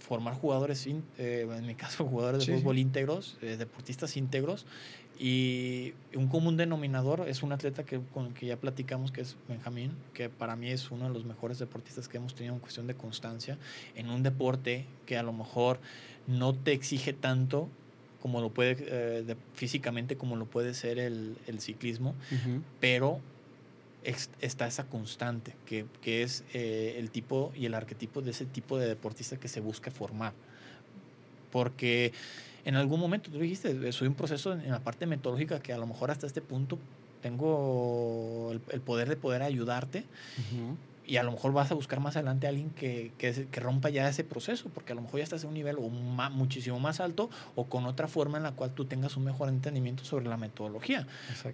[0.00, 0.86] formar jugadores,
[1.18, 4.66] eh, en mi caso, jugadores de fútbol íntegros, eh, deportistas íntegros.
[5.20, 9.36] Y un común denominador es un atleta que, con el que ya platicamos, que es
[9.48, 12.86] Benjamín, que para mí es uno de los mejores deportistas que hemos tenido en cuestión
[12.86, 13.58] de constancia,
[13.96, 15.80] en un deporte que a lo mejor
[16.28, 17.68] no te exige tanto
[18.22, 22.14] como lo puede, eh, físicamente como lo puede ser el, el ciclismo,
[22.80, 23.20] pero
[24.02, 28.78] está esa constante, que, que es eh, el tipo y el arquetipo de ese tipo
[28.78, 30.32] de deportista que se busca formar.
[31.50, 32.12] Porque
[32.64, 35.86] en algún momento, tú dijiste, soy un proceso en la parte metodológica que a lo
[35.86, 36.78] mejor hasta este punto
[37.22, 40.04] tengo el, poder de poder ayudarte
[41.08, 43.88] y a lo mejor vas a buscar más adelante a alguien que, que, que, rompa
[43.88, 47.00] ya ese proceso, porque a lo mejor ya estás en un nivel o muchísimo más
[47.00, 50.36] alto o con otra forma en la cual tú tengas un mejor entendimiento sobre la
[50.36, 51.06] metodología.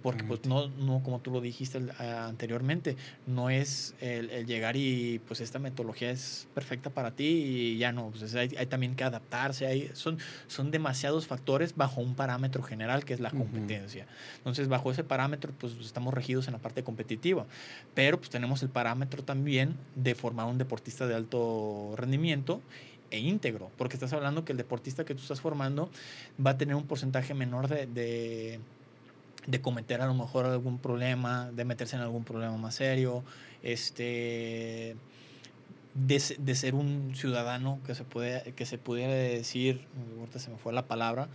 [0.03, 2.97] Porque pues no, no, como tú lo dijiste anteriormente,
[3.27, 8.09] no es el, llegar y pues esta metodología es perfecta para ti y ya no,
[8.09, 13.05] pues hay, hay, también que adaptarse, hay, son, son demasiados factores bajo un parámetro general
[13.05, 14.05] que es la competencia.
[14.37, 17.45] Entonces bajo ese parámetro pues estamos regidos en la parte competitiva,
[17.93, 22.61] pero pues tenemos el parámetro también bien de formar un deportista de alto rendimiento
[23.11, 25.89] e íntegro, porque estás hablando que el deportista que tú estás formando
[26.43, 28.59] va a tener un porcentaje menor de,
[29.47, 33.23] de, cometer a lo mejor algún problema, de meterse en algún problema más serio,
[33.63, 34.95] este,
[35.93, 39.85] de, de, ser un ciudadano que se, puede, que se pudiera decir,
[40.35, 41.29] se me fue la palabra,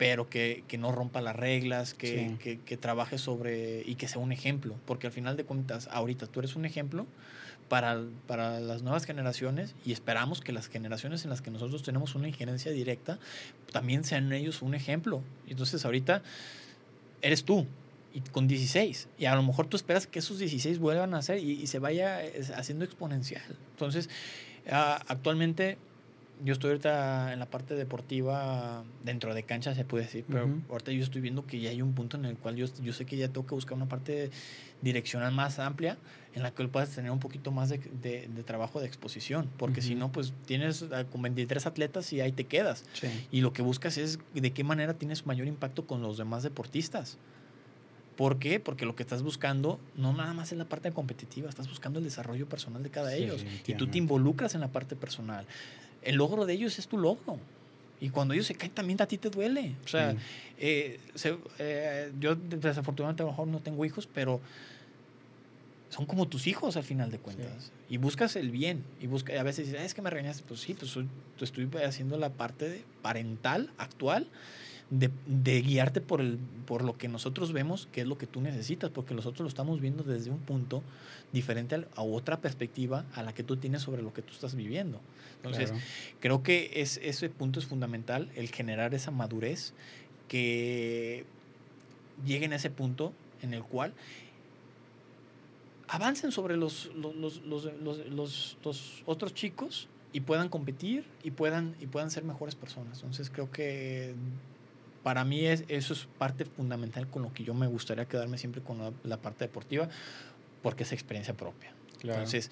[0.00, 4.18] pero que, que, no rompa las reglas, que, que, que, trabaje sobre y que sea
[4.18, 7.06] un ejemplo, porque al final de cuentas, ahorita tú eres un ejemplo
[7.68, 12.14] para, para las nuevas generaciones y esperamos que las generaciones en las que nosotros tenemos
[12.14, 13.18] una injerencia directa
[13.72, 15.20] también sean ellos un ejemplo.
[15.46, 16.22] Entonces ahorita
[17.20, 17.66] eres tú,
[18.14, 19.06] y con 16.
[19.18, 21.78] Y a lo mejor tú esperas que esos 16 vuelvan a ser y, y se
[21.78, 22.22] vaya
[22.56, 23.44] haciendo exponencial.
[23.72, 24.08] Entonces,
[24.70, 25.76] ah, actualmente
[26.44, 30.92] yo estoy ahorita en la parte deportiva, dentro de cancha se puede decir, pero ahorita
[30.92, 33.16] yo estoy viendo que ya hay un punto en el cual yo, yo sé que
[33.16, 34.30] ya tengo que buscar una parte
[34.82, 35.98] direccional más amplia
[36.34, 39.94] en la cual puedas tener un poquito más de, de, trabajo de exposición, porque si
[39.94, 42.84] no, pues tienes ah, con 23 atletas y ahí te quedas.
[43.30, 47.18] Y lo que buscas es de qué manera tienes mayor impacto con los demás deportistas.
[48.16, 48.60] ¿Por qué?
[48.60, 52.04] Porque lo que estás buscando no nada más es la parte competitiva, estás buscando el
[52.04, 53.44] desarrollo personal de cada de ellos.
[53.66, 55.46] Y tú te involucras en la parte personal
[56.02, 57.38] el logro de ellos es tu logro.
[58.00, 59.74] Y cuando ellos se caen, también a ti te duele.
[59.84, 60.16] O sea,
[60.58, 60.98] eh,
[61.58, 64.40] eh, yo desafortunadamente a lo mejor no tengo hijos, pero
[65.90, 67.72] son como tus hijos al final de cuentas.
[67.90, 68.84] Y buscas el bien.
[69.00, 70.44] Y busca, a veces dices, es que me regañaste.
[70.48, 70.96] Pues sí, pues
[71.40, 74.26] estoy haciendo la parte parental actual
[74.90, 78.40] de, de, guiarte por, el, por lo que nosotros vemos, que es lo que tú
[78.40, 80.82] necesitas, porque nosotros lo estamos viendo desde un punto
[81.32, 85.00] diferente a, otra perspectiva a la que tú tienes sobre lo que tú estás viviendo.
[85.36, 85.72] Entonces,
[86.18, 89.72] creo que es, ese punto es fundamental, el generar esa madurez,
[90.28, 91.24] que
[92.24, 93.12] lleguen a ese punto
[93.42, 93.94] en el cual
[95.88, 101.86] avancen sobre los, los, los, los, los otros chicos y puedan competir y puedan, y
[101.86, 102.98] puedan ser mejores personas.
[102.98, 104.14] Entonces creo que
[105.02, 108.60] para mí es, eso es parte fundamental con lo que yo me gustaría quedarme siempre
[108.60, 109.88] con la, parte deportiva,
[110.62, 111.72] porque es experiencia propia.
[112.02, 112.50] Entonces,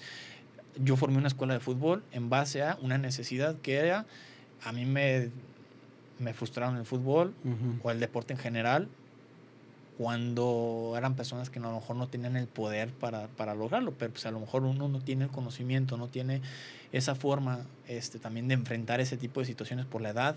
[0.83, 4.05] yo formé una escuela de fútbol en base a una necesidad que era,
[4.63, 5.29] a mí me,
[6.19, 7.33] me frustraron el fútbol
[7.83, 8.87] o el deporte en general,
[9.99, 14.13] cuando eran personas que a lo mejor no tenían el poder para, para lograrlo, pero
[14.13, 16.41] pues a lo mejor uno no tiene el conocimiento, no tiene
[16.93, 20.35] esa forma este, también de enfrentar ese tipo de situaciones por la edad.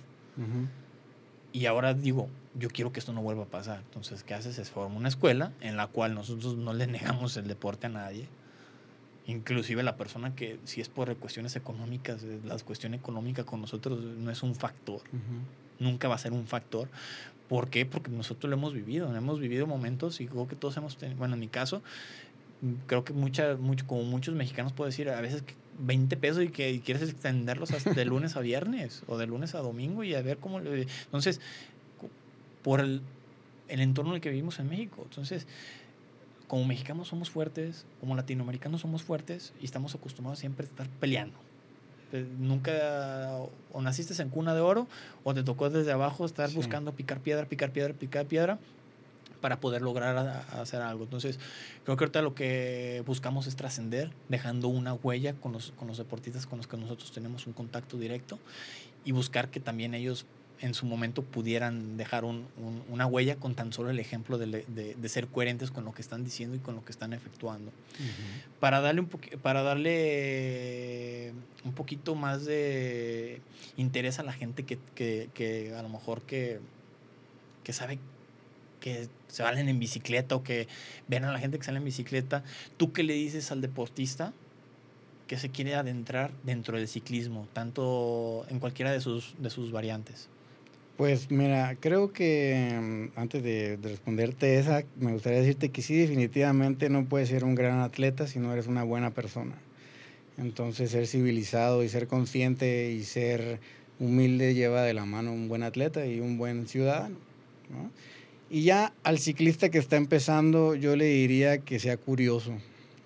[1.53, 3.81] Y ahora digo, yo quiero que esto no vuelva a pasar.
[3.81, 4.59] Entonces, ¿qué haces?
[4.59, 8.27] Es formar una escuela en la cual nosotros no le negamos el deporte a nadie.
[9.27, 14.03] Inclusive la persona que, si es por cuestiones económicas, eh, la cuestión económica con nosotros
[14.03, 15.01] no es un factor.
[15.79, 16.89] Nunca va a ser un factor.
[17.49, 17.87] ¿Por qué?
[17.87, 19.15] Porque nosotros lo hemos vivido.
[19.15, 21.83] Hemos vivido momentos y creo que todos hemos tenido, bueno, en mi caso,
[22.87, 25.45] creo que mucha, mucho, como muchos mexicanos puedo decir, a veces
[25.83, 29.59] 20 pesos y que quieres extenderlos hasta de lunes a viernes o de lunes a
[29.59, 30.61] domingo y a ver cómo...
[30.61, 31.41] Entonces,
[32.63, 33.03] por el,
[33.69, 35.03] el entorno en el que vivimos en México.
[35.05, 35.47] Entonces,
[36.47, 41.39] como mexicanos somos fuertes, como latinoamericanos somos fuertes y estamos acostumbrados siempre a estar peleando.
[42.13, 43.39] Eh, nunca
[43.73, 44.87] o naciste en cuna de oro
[45.25, 48.59] o te tocó desde abajo estar buscando picar piedra, picar piedra, picar piedra
[49.43, 51.05] para poder lograr hacer algo.
[51.05, 51.39] Entonces,
[51.85, 55.99] creo que ahorita lo que buscamos es trascender, dejando una huella con los, con los
[55.99, 58.39] deportistas con los que nosotros tenemos un contacto directo
[59.05, 60.25] y buscar que también ellos
[60.61, 62.47] en su momento pudieran dejar un,
[62.89, 66.23] una huella con tan solo el ejemplo de, de, ser coherentes con lo que están
[66.23, 67.73] diciendo y con lo que están efectuando.
[68.61, 71.33] para, darle un para darle
[71.65, 73.41] un poquito más de
[73.77, 76.61] interés a la gente que, que, que a lo mejor que,
[77.65, 77.99] que sabe
[78.83, 80.69] que se valen en bicicleta o que
[81.09, 82.45] ven a la gente que sale en bicicleta,
[82.77, 84.35] ¿tú qué le dices al deportista
[85.27, 90.29] que se quiere adentrar dentro del ciclismo, tanto en cualquiera de sus, de sus variantes?
[90.99, 96.91] Pues mira, creo que mm, antes de, responderte esa, me gustaría decirte que sí, definitivamente
[96.91, 99.55] no puedes ser un gran atleta si no eres una buena persona.
[100.37, 103.61] Entonces ser civilizado y ser consciente y ser
[104.01, 107.17] humilde lleva de la mano un buen atleta y un buen ciudadano.
[108.53, 112.53] Y ya al ciclista que está empezando, yo le diría que sea curioso,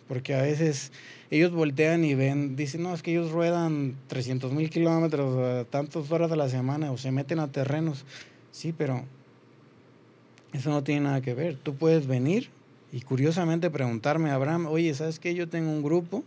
[0.08, 0.90] porque a veces
[1.30, 6.32] ellos voltean y ven, dicen, no, es que ellos ruedan 300 mil kilómetros, tantas horas
[6.32, 8.04] a la semana, o se meten a terrenos.
[8.50, 9.04] Sí, pero
[10.52, 11.56] eso no tiene nada que ver.
[11.62, 12.48] Tú puedes venir
[12.90, 15.32] y curiosamente preguntarme, Abraham, oye, ¿sabes qué?
[15.36, 16.24] Yo tengo un grupo,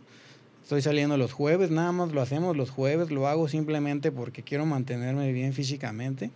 [0.63, 4.65] estoy saliendo los jueves, nada más lo hacemos los jueves, lo hago simplemente porque quiero
[4.65, 6.31] mantenerme bien físicamente.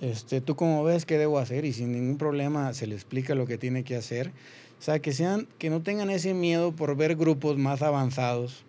[0.00, 1.64] Este, ¿Tú cómo ves qué debo hacer?
[1.64, 4.30] Y sin ningún problema se le explica lo que tiene que hacer.
[4.78, 8.64] O sea, que sean, que no tengan ese miedo por ver grupos más avanzados.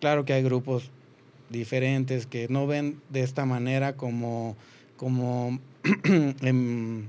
[0.00, 0.90] Claro que hay grupos
[1.48, 4.56] diferentes que no ven de esta manera como,
[4.96, 5.58] como
[6.42, 7.06] em,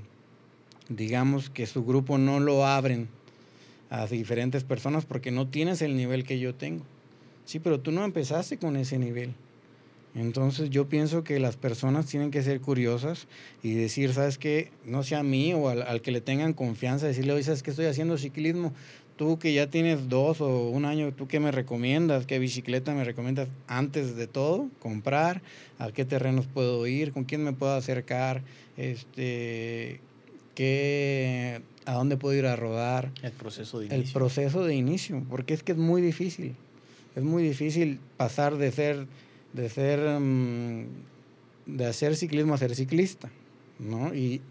[0.88, 3.08] digamos que su grupo no lo abren
[3.90, 6.84] a diferentes personas porque no tienes el nivel que yo tengo.
[7.44, 9.34] Sí, pero tú no empezaste con ese nivel.
[10.14, 13.28] Entonces yo pienso que las personas tienen que ser curiosas
[13.62, 14.70] y decir, ¿sabes qué?
[14.84, 17.86] No sea a mí o al, que le tengan confianza, decirle, oye, ¿sabes qué estoy
[17.86, 18.72] haciendo ciclismo?
[19.16, 22.26] Tú que ya tienes dos o un año, ¿tú qué me recomiendas?
[22.26, 24.68] ¿Qué bicicleta me recomiendas antes de todo?
[24.80, 25.42] Comprar,
[25.78, 27.12] ¿a qué terrenos puedo ir?
[27.12, 28.42] ¿Con quién me puedo acercar?
[28.78, 30.00] Este,
[30.54, 33.10] ¿qué, ¿A dónde puedo ir a rodar?
[33.22, 34.02] El proceso de inicio.
[34.04, 36.54] El proceso de inicio, porque es que es muy difícil.
[37.14, 39.06] Es muy difícil pasar de ser
[39.52, 40.86] de ser, mm,
[41.66, 43.30] de hacer ciclismo a ser ciclista,
[43.78, 44.14] ¿no?
[44.14, 44.42] Y,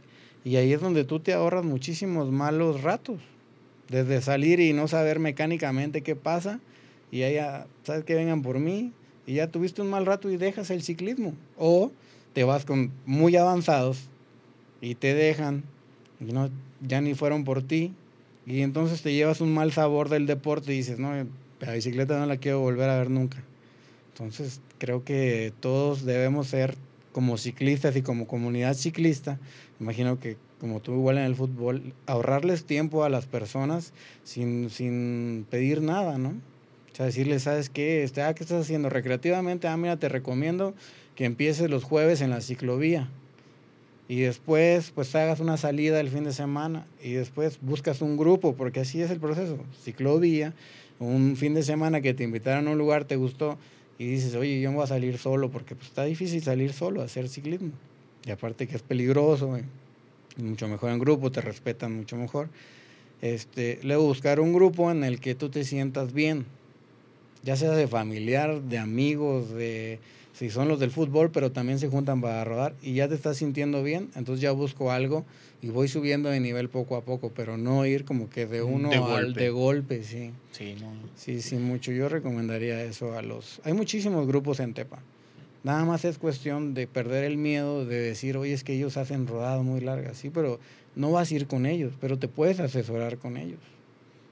[0.46, 3.20] ahí es donde tú te ahorras muchísimos malos ratos,
[3.88, 6.60] desde salir y no saber mecánicamente qué pasa,
[7.12, 8.92] y ya, sabes que vengan por mí,
[9.26, 11.92] y ya tuviste un mal rato y dejas el ciclismo, o
[12.34, 14.10] te vas con muy avanzados
[14.82, 15.64] y te dejan,
[16.20, 16.50] y no,
[16.82, 17.94] ya ni fueron por ti,
[18.46, 21.12] y entonces te llevas un mal sabor del deporte y dices, no,
[21.60, 23.44] la bicicleta no la quiero volver a ver nunca.
[24.14, 26.76] Entonces, creo que todos debemos ser
[27.12, 29.40] como ciclistas y como comunidad ciclista,
[29.80, 33.94] imagino que como tú igual en el fútbol, ahorrarles tiempo a las personas
[34.24, 36.30] sin, sin pedir nada, ¿no?
[36.30, 38.04] O sea, decirles, ¿sabes qué?
[38.04, 39.68] Este, ah, ¿Qué estás haciendo recreativamente?
[39.68, 40.74] Ah, mira, te recomiendo
[41.16, 43.10] que empieces los jueves en la ciclovía.
[44.10, 46.88] Y después, pues hagas una salida el fin de semana.
[47.02, 49.58] Y después buscas un grupo, porque así es el proceso.
[49.82, 50.54] Ciclovía,
[51.00, 53.58] un fin de semana que te invitaron a un lugar, te gustó
[54.00, 57.02] y dices, oye, yo me voy a salir solo porque pues, está difícil salir solo
[57.02, 57.72] a hacer ciclismo.
[58.26, 59.66] Y aparte que es peligroso, eh,
[60.38, 62.48] mucho mejor en grupo, te respetan mucho mejor.
[63.22, 66.46] Este, luego buscar un grupo en el que tú te sientas bien,
[67.44, 70.00] ya sea de familiar, de amigos, de
[70.40, 73.36] si son los del fútbol, pero también se juntan para rodar y ya te estás
[73.36, 75.26] sintiendo bien, entonces ya busco algo
[75.62, 78.90] y voy subiendo de nivel poco a poco, pero no ir como que de uno
[79.14, 80.32] al de golpe, sí.
[80.54, 80.94] Sí, no.
[81.18, 81.92] Sí, sí, mucho.
[81.92, 83.60] Yo recomendaría eso a los...
[83.66, 85.00] Hay muchísimos grupos en Tepa.
[85.66, 89.28] Nada más es cuestión de perder el miedo de decir, oye, es que ellos hacen
[89.28, 90.62] rodadas muy largas, sí, pero
[90.96, 93.60] no vas a ir con ellos, pero te puedes asesorar con ellos.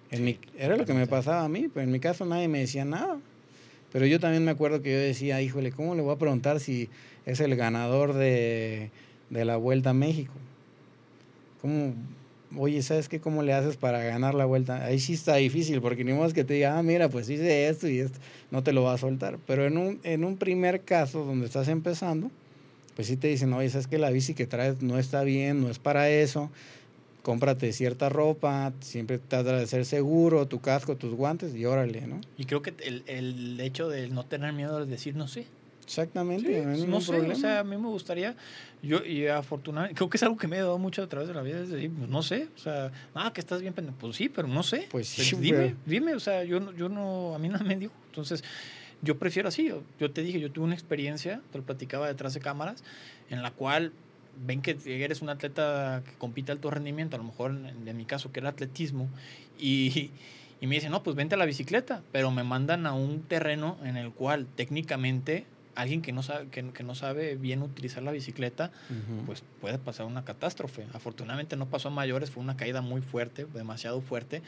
[0.09, 2.59] En mi, era lo que me pasaba a mí, pero en mi caso nadie me
[2.59, 3.19] decía nada.
[3.91, 6.89] Pero yo también me acuerdo que yo decía, híjole, ¿cómo le voy a preguntar si
[7.25, 8.91] es el ganador de,
[9.29, 10.33] de la Vuelta a México?
[11.61, 11.93] ¿Cómo,
[12.55, 13.19] oye, ¿sabes qué?
[13.19, 14.85] ¿Cómo le haces para ganar la vuelta?
[14.85, 17.87] Ahí sí está difícil, porque ni modo que te diga, ah, mira, pues hice esto
[17.87, 18.19] y esto,
[18.51, 19.37] no te lo va a soltar.
[19.47, 22.29] Pero en un, en un primer caso donde estás empezando,
[22.95, 25.69] pues sí te dicen, oye, ¿sabes que la bici que traes no está bien, no
[25.69, 26.49] es para eso?
[27.27, 32.21] Cómprate cierta ropa, siempre trata de ser seguro, tu casco, tus guantes y órale, ¿no?
[32.37, 35.45] Y creo que el, el hecho de no tener miedo de decir no sé,
[35.83, 38.37] Exactamente, no, sé, o sea, a mí me gustaría,
[38.81, 41.33] yo, y afortunadamente, creo que es algo que me ha dado mucho a través de
[41.33, 44.15] la vida, es decir, pues, no sé, o sea, ah, que estás bien pendiente, pues
[44.15, 47.35] sí, pero no sé, pues sí, pero dime, dime, o sea, yo, no- yo no,
[47.35, 48.41] a mí no me dijo, entonces,
[49.01, 52.33] yo prefiero así, yo, yo te dije, yo tuve una experiencia, te lo platicaba detrás
[52.33, 52.85] de cámaras,
[53.29, 53.91] en la cual
[54.45, 58.05] ven que eres un atleta que compite alto rendimiento, a lo mejor en, en mi
[58.05, 59.09] caso que era atletismo,
[59.59, 60.11] y,
[60.61, 63.77] y me dicen, no, pues vente a la bicicleta, pero me mandan a un terreno
[63.83, 65.45] en el cual técnicamente
[65.75, 68.71] alguien que no sabe, que, que no sabe bien utilizar la bicicleta,
[69.27, 70.87] pues puede pasar una catástrofe.
[70.93, 74.41] Afortunadamente no pasó a mayores, fue una caída muy fuerte, demasiado fuerte.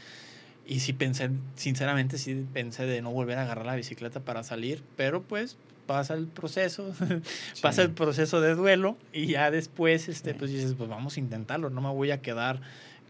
[0.66, 4.82] Y sí pensé, sinceramente, sí pensé de no volver a agarrar la bicicleta para salir,
[4.98, 5.58] pero pues
[5.90, 6.94] pasa el proceso,
[7.64, 11.72] pasa el proceso de duelo y ya después, este, pues dices, pues vamos a intentarlo,
[11.72, 12.62] no me voy a quedar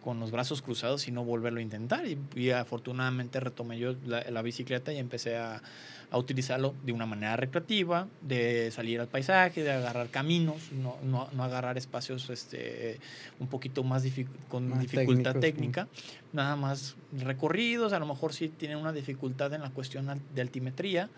[0.01, 2.05] con los brazos cruzados y no volverlo a intentar.
[2.07, 5.61] Y, y afortunadamente retomé yo la, la bicicleta y empecé a,
[6.09, 11.27] a utilizarlo de una manera recreativa, de salir al paisaje, de agarrar caminos, no, no,
[11.33, 12.97] no agarrar espacios este,
[13.41, 15.51] un poquito más dific- con Más dificultad técnicos, sí.
[15.51, 15.87] técnica,
[16.31, 21.09] nada más recorridos, a lo mejor sí tienen una dificultad en la cuestión de altimetría,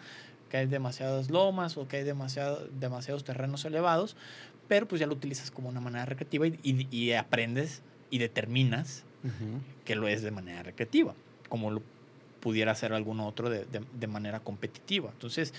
[0.51, 4.15] que hay demasiadas lomas o que hay demasiado, demasiados terrenos elevados,
[4.67, 9.03] pero pues ya lo utilizas como una manera recreativa y, y- y aprendes y determinas
[9.85, 11.13] que lo es de manera recreativa,
[11.47, 11.81] como lo
[12.41, 15.09] pudiera hacer algún otro de, de- de manera competitiva.
[15.13, 15.53] Entonces,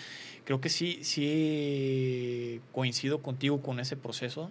[0.44, 4.50] creo que sí, sí coincido contigo con ese proceso,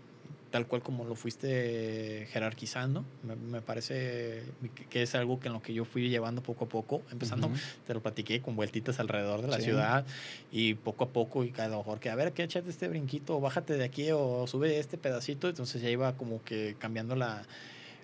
[0.51, 3.05] tal cual como lo fuiste jerarquizando.
[3.23, 4.43] Me, me parece
[4.89, 7.49] que- es algo que en lo que yo fui llevando poco a poco, empezando,
[7.87, 9.63] te lo platiqué con vueltitas alrededor de la Sí.
[9.63, 10.05] ciudad
[10.51, 13.37] y poco a poco y a lo mejor que a ver que échate este brinquito
[13.37, 17.43] o bájate de aquí o sube este pedacito entonces ya iba como que cambiando la,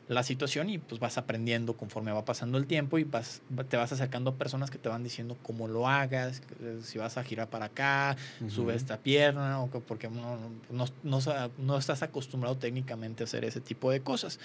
[0.08, 3.92] la situación y pues vas aprendiendo conforme va pasando el tiempo y vas, te vas
[3.92, 6.42] acercando a personas que te van diciendo cómo lo hagas,
[6.84, 8.16] si vas a girar para acá,
[8.48, 8.78] sube Ujú.
[8.78, 10.38] esta pierna, o que- porque no,
[10.72, 11.20] no, no,
[11.58, 14.40] no estás acostumbrado técnicamente a hacer ese tipo de cosas.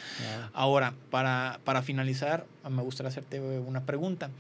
[0.53, 4.31] Ahora, para, para finalizar, me gustaría hacerte una pregunta.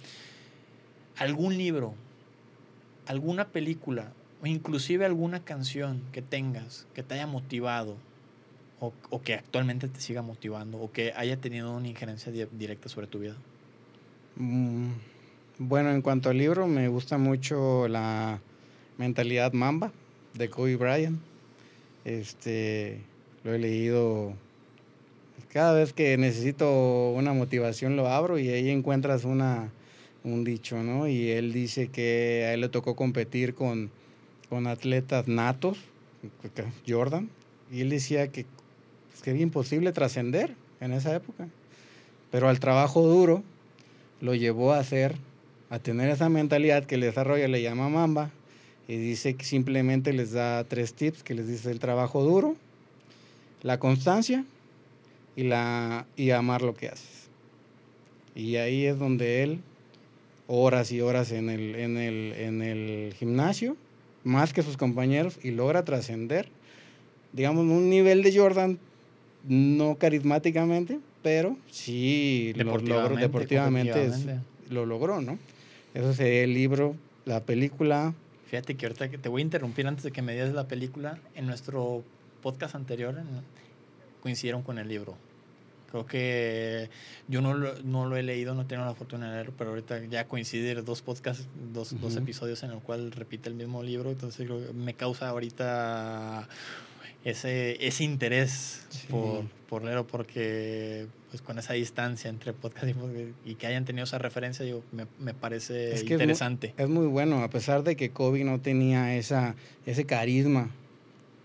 [1.18, 1.94] ¿Algún libro,
[3.06, 4.12] alguna película
[4.42, 7.96] o inclusive alguna canción que tengas que te haya motivado
[8.82, 12.88] o, o que actualmente te siga motivando o que haya tenido una injerencia di- directa
[12.88, 13.36] sobre tu vida?
[14.36, 14.90] Mm,
[15.58, 18.40] Bueno, en cuanto al libro, me gusta mucho la
[18.98, 19.92] mentalidad Mamba
[20.34, 21.20] de Kobe Bryant.
[22.04, 22.98] Este,
[23.44, 24.32] lo he leído
[25.52, 29.70] cada vez que necesito una motivación lo abro y ahí encuentras una
[30.24, 31.08] un dicho, ¿no?
[31.08, 33.90] Y él dice que a él le tocó competir con,
[34.48, 35.78] con atletas natos,
[36.86, 37.28] Jordan,
[37.72, 38.46] y él decía que,
[39.22, 41.48] que era imposible trascender en esa época.
[42.30, 43.42] Pero al trabajo duro
[44.20, 45.16] lo llevó a hacer,
[45.70, 48.30] a tener esa mentalidad que el desarrollo le llama Mamba,
[48.88, 52.56] y dice que simplemente les da tres tips, que les dice el trabajo duro,
[53.62, 54.44] la constancia
[55.36, 57.28] y, la, y amar lo que haces.
[58.34, 59.60] Y ahí es donde él,
[60.46, 63.76] horas y horas en el, en el, en el gimnasio,
[64.24, 66.48] más que sus compañeros, y logra trascender,
[67.32, 68.78] digamos, un nivel de Jordan,
[69.46, 74.26] no carismáticamente, pero sí lo logró deportivamente, es-
[74.70, 75.38] lo logró, ¿no?
[75.94, 76.96] Eso sería el libro,
[77.26, 78.14] la película.
[78.46, 81.18] Fíjate que ahorita que te voy a interrumpir antes de que me digas la película.
[81.34, 82.02] En nuestro
[82.42, 83.26] podcast anterior en-
[84.22, 85.16] coincidieron con el libro.
[85.90, 86.88] Creo que
[87.28, 90.02] yo no lo, no lo he leído, no tengo la fortuna de leerlo, pero ahorita
[90.06, 92.22] ya coincidir dos podcasts, dos, dos Ujú.
[92.22, 96.48] episodios en el cual repite el mismo libro, entonces creo que me causa ahorita
[97.24, 99.06] ese, ese interés Sí.
[99.08, 103.16] por, por leerlo, porque pues con esa distancia entre podcast y, podcast,
[103.46, 106.74] y que hayan tenido esa referencia, yo, me, me parece Es que es muy- interesante.
[106.76, 109.54] Es muy bueno, a pesar de que Kobe no tenía esa,
[109.86, 110.70] ese carisma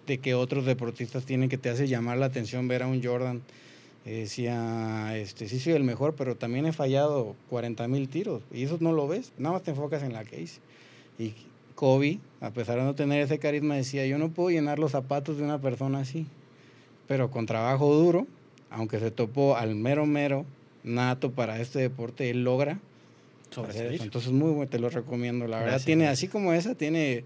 [0.08, 3.42] de que otros deportistas tienen que te hace llamar la atención ver a un Jordan.
[4.06, 8.42] Eh, decía, este, sí soy el mejor, pero también he fallado 40 mil tiros.
[8.54, 10.60] Y eso no lo ves, nada más te enfocas en la que hice.
[11.20, 11.34] Y
[11.76, 15.38] Kobe, a pesar de no tener ese carisma, decía, yo no puedo llenar los zapatos
[15.38, 16.28] de una persona así.
[17.08, 18.28] Pero con trabajo duro
[18.70, 20.46] aunque se topó al mero mero
[20.84, 22.80] nato para este deporte, él logra
[23.68, 24.04] hacer eso.
[24.04, 25.48] Entonces, muy bueno, te lo recomiendo.
[25.48, 27.24] La verdad, tiene, así como esa, tiene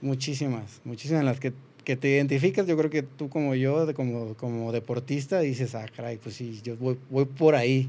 [0.00, 1.52] muchísimas, muchísimas en las que,
[1.84, 2.66] que, te identificas.
[2.66, 6.60] Yo creo que tú como yo, de, como, como deportista, dices, ah, caray, pues sí,
[6.62, 7.88] yo voy, voy por ahí.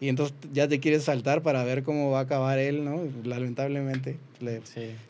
[0.00, 3.02] Y entonces ya te quieres saltar para ver cómo va a acabar él, ¿no?
[3.24, 4.16] Lamentablemente,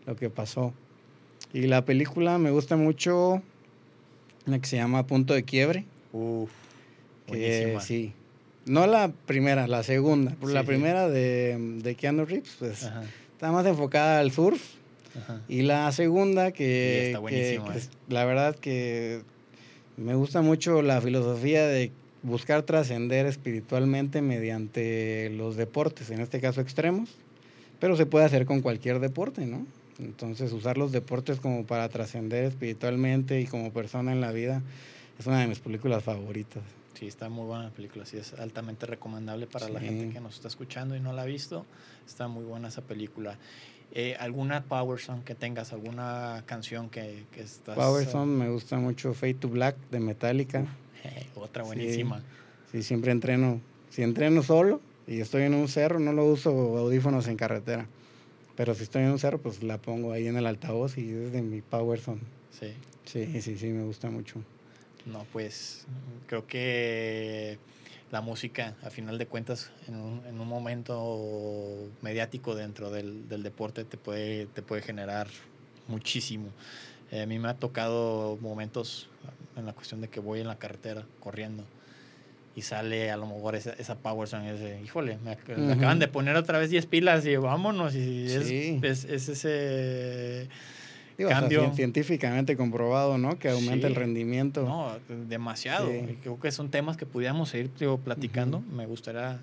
[0.07, 0.73] lo que pasó.
[1.53, 3.43] Y la película me gusta mucho,
[4.47, 5.85] una que se llama Punto de Quiebre.
[6.13, 6.51] Uf,
[7.27, 8.13] que, sí.
[8.67, 10.37] No la primera, la segunda.
[10.43, 12.91] la primera de, de Keanu Reeves, pues
[13.33, 14.63] está más enfocada al surf.
[15.49, 17.61] Y la segunda, que, que,
[18.09, 19.23] la verdad que
[19.97, 21.91] me gusta mucho la filosofía de
[22.23, 27.11] buscar trascender espiritualmente mediante los deportes, en este caso extremos,
[27.81, 29.67] pero se puede hacer con cualquier deporte, ¿no?
[29.99, 34.63] Entonces usar los deportes como para trascender espiritualmente y como persona en la vida
[35.19, 36.63] es una de mis películas favoritas.
[36.95, 40.35] Sí, está muy buena la película, sí, es altamente recomendable para la gente que nos
[40.35, 41.65] está escuchando y no la ha visto,
[42.07, 43.39] está muy buena esa película.
[43.93, 45.73] Eh, ¿Alguna Power Song que tengas?
[45.73, 47.77] ¿Alguna canción que, que estás...?
[47.77, 50.67] Power Song me gusta mucho Fade to Black de Metallica.
[51.37, 52.21] otra buenísima.
[52.71, 53.61] Sí, siempre entreno.
[53.91, 57.87] Si entreno solo y estoy en un cerro, no lo uso audífonos en carretera.
[58.59, 61.31] Pero si estoy en un cerro, pues la pongo ahí en el altavoz y es
[61.31, 62.19] de mi Power Song.
[62.51, 62.75] Sí.
[63.05, 64.43] Sí, sí, sí, me gusta mucho.
[65.07, 65.87] No, pues
[66.27, 67.57] creo que
[68.11, 73.45] la música, a final de cuentas, en un, en un momento mediático dentro del, del,
[73.45, 75.29] deporte te puede, te puede generar
[75.87, 76.49] muchísimo.
[77.13, 79.09] Eh, a mí me ha tocado momentos
[79.55, 81.63] en la cuestión de que voy en la carretera corriendo
[82.59, 85.33] y sale a lo mejor esa, esa Power Song, ese, híjole, me,
[85.73, 87.95] acaban de poner otra vez 10 pilas y vámonos.
[87.95, 90.49] Y es, es ese
[91.27, 91.73] cambio.
[91.75, 93.39] científicamente comprobado, ¿no?
[93.39, 94.65] Que aumenta el rendimiento.
[94.65, 94.93] No,
[95.29, 95.89] demasiado.
[96.21, 97.71] Creo que son temas que pudiéramos seguir
[98.05, 98.61] platicando.
[98.61, 99.39] Me gustaría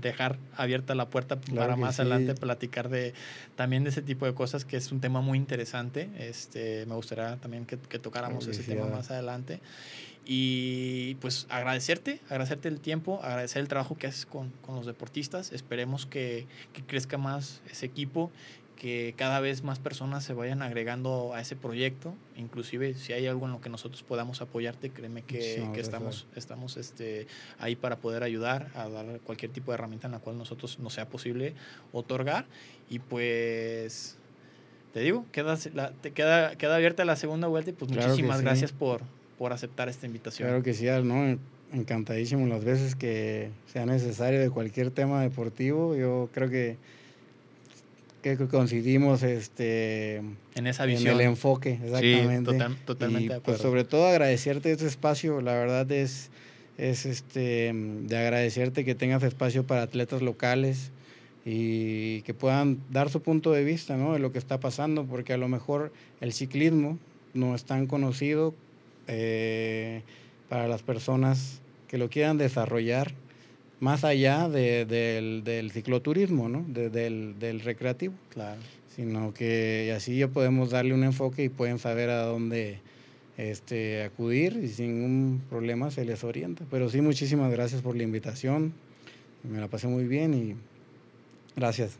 [0.00, 3.14] dejar abierta la puerta para más adelante platicar de
[3.56, 6.08] también de ese tipo de cosas, que es un tema muy interesante.
[6.18, 9.60] Este, me gustaría también que, que tocáramos ese tema más adelante.
[10.30, 15.52] Y pues agradecerte, agradecerte el tiempo, agradecer el trabajo que haces con, con los deportistas.
[15.52, 18.30] Esperemos que, que crezca más ese equipo
[18.78, 23.46] que cada vez más personas se vayan agregando a ese proyecto, inclusive si hay algo
[23.46, 27.26] en lo que nosotros podamos apoyarte, créeme que, que estamos, estamos este,
[27.58, 30.92] ahí para poder ayudar a dar cualquier tipo de herramienta en la cual nosotros nos
[30.92, 31.54] sea posible
[31.92, 32.46] otorgar.
[32.88, 34.16] Y pues
[34.92, 38.70] te digo, queda, la, te queda, queda abierta la segunda vuelta y pues muchísimas gracias
[38.70, 39.02] por,
[39.38, 40.48] por aceptar esta invitación.
[40.48, 41.38] Claro que sí, ¿no?
[41.72, 46.76] encantadísimo las veces que sea necesario de cualquier tema deportivo, yo creo que
[48.20, 53.84] que coincidimos este en esa visión en el enfoque exactamente sí, totalmente de pues sobre
[53.84, 56.30] todo agradecerte este espacio la verdad es
[56.76, 60.90] es este de agradecerte que tengas espacio para atletas locales
[61.44, 64.12] y que puedan dar su punto de vista ¿no?
[64.12, 66.98] de lo que está pasando porque a lo mejor el ciclismo
[67.34, 68.54] no es tan conocido
[69.08, 70.02] eh,
[70.48, 73.12] para las personas que lo quieran desarrollar
[73.80, 76.64] más allá de, del, del, cicloturismo, ¿no?
[76.68, 78.14] del, del, recreativo.
[78.30, 78.60] Claro.
[78.94, 82.80] Sino que así ya podemos darle un enfoque y pueden saber a dónde
[83.36, 86.64] este, acudir y sin ningún problema se les orienta.
[86.70, 88.72] Pero sí, muchísimas gracias por la invitación.
[89.44, 90.56] Me la pasé muy bien y
[91.54, 91.98] gracias.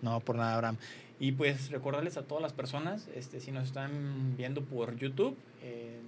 [0.00, 0.76] No, por nada, Abraham.
[1.18, 5.99] Y pues recordarles a todas las personas, este, si nos están viendo por YouTube, eh,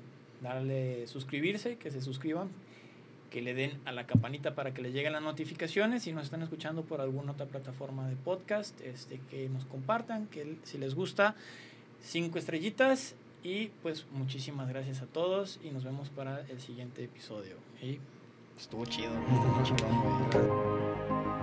[0.42, 2.50] darle suscribirse, que se suscriban
[3.32, 6.02] que le den a la campanita para que les lleguen las notificaciones.
[6.02, 10.58] Si nos están escuchando por alguna otra plataforma de podcast, este, que nos compartan, que
[10.64, 11.34] si les gusta,
[12.02, 13.14] cinco estrellitas.
[13.42, 17.56] Y pues muchísimas gracias a todos y nos vemos para el siguiente episodio.
[17.80, 17.98] Y
[18.56, 21.41] estuvo chido, estuvo chido.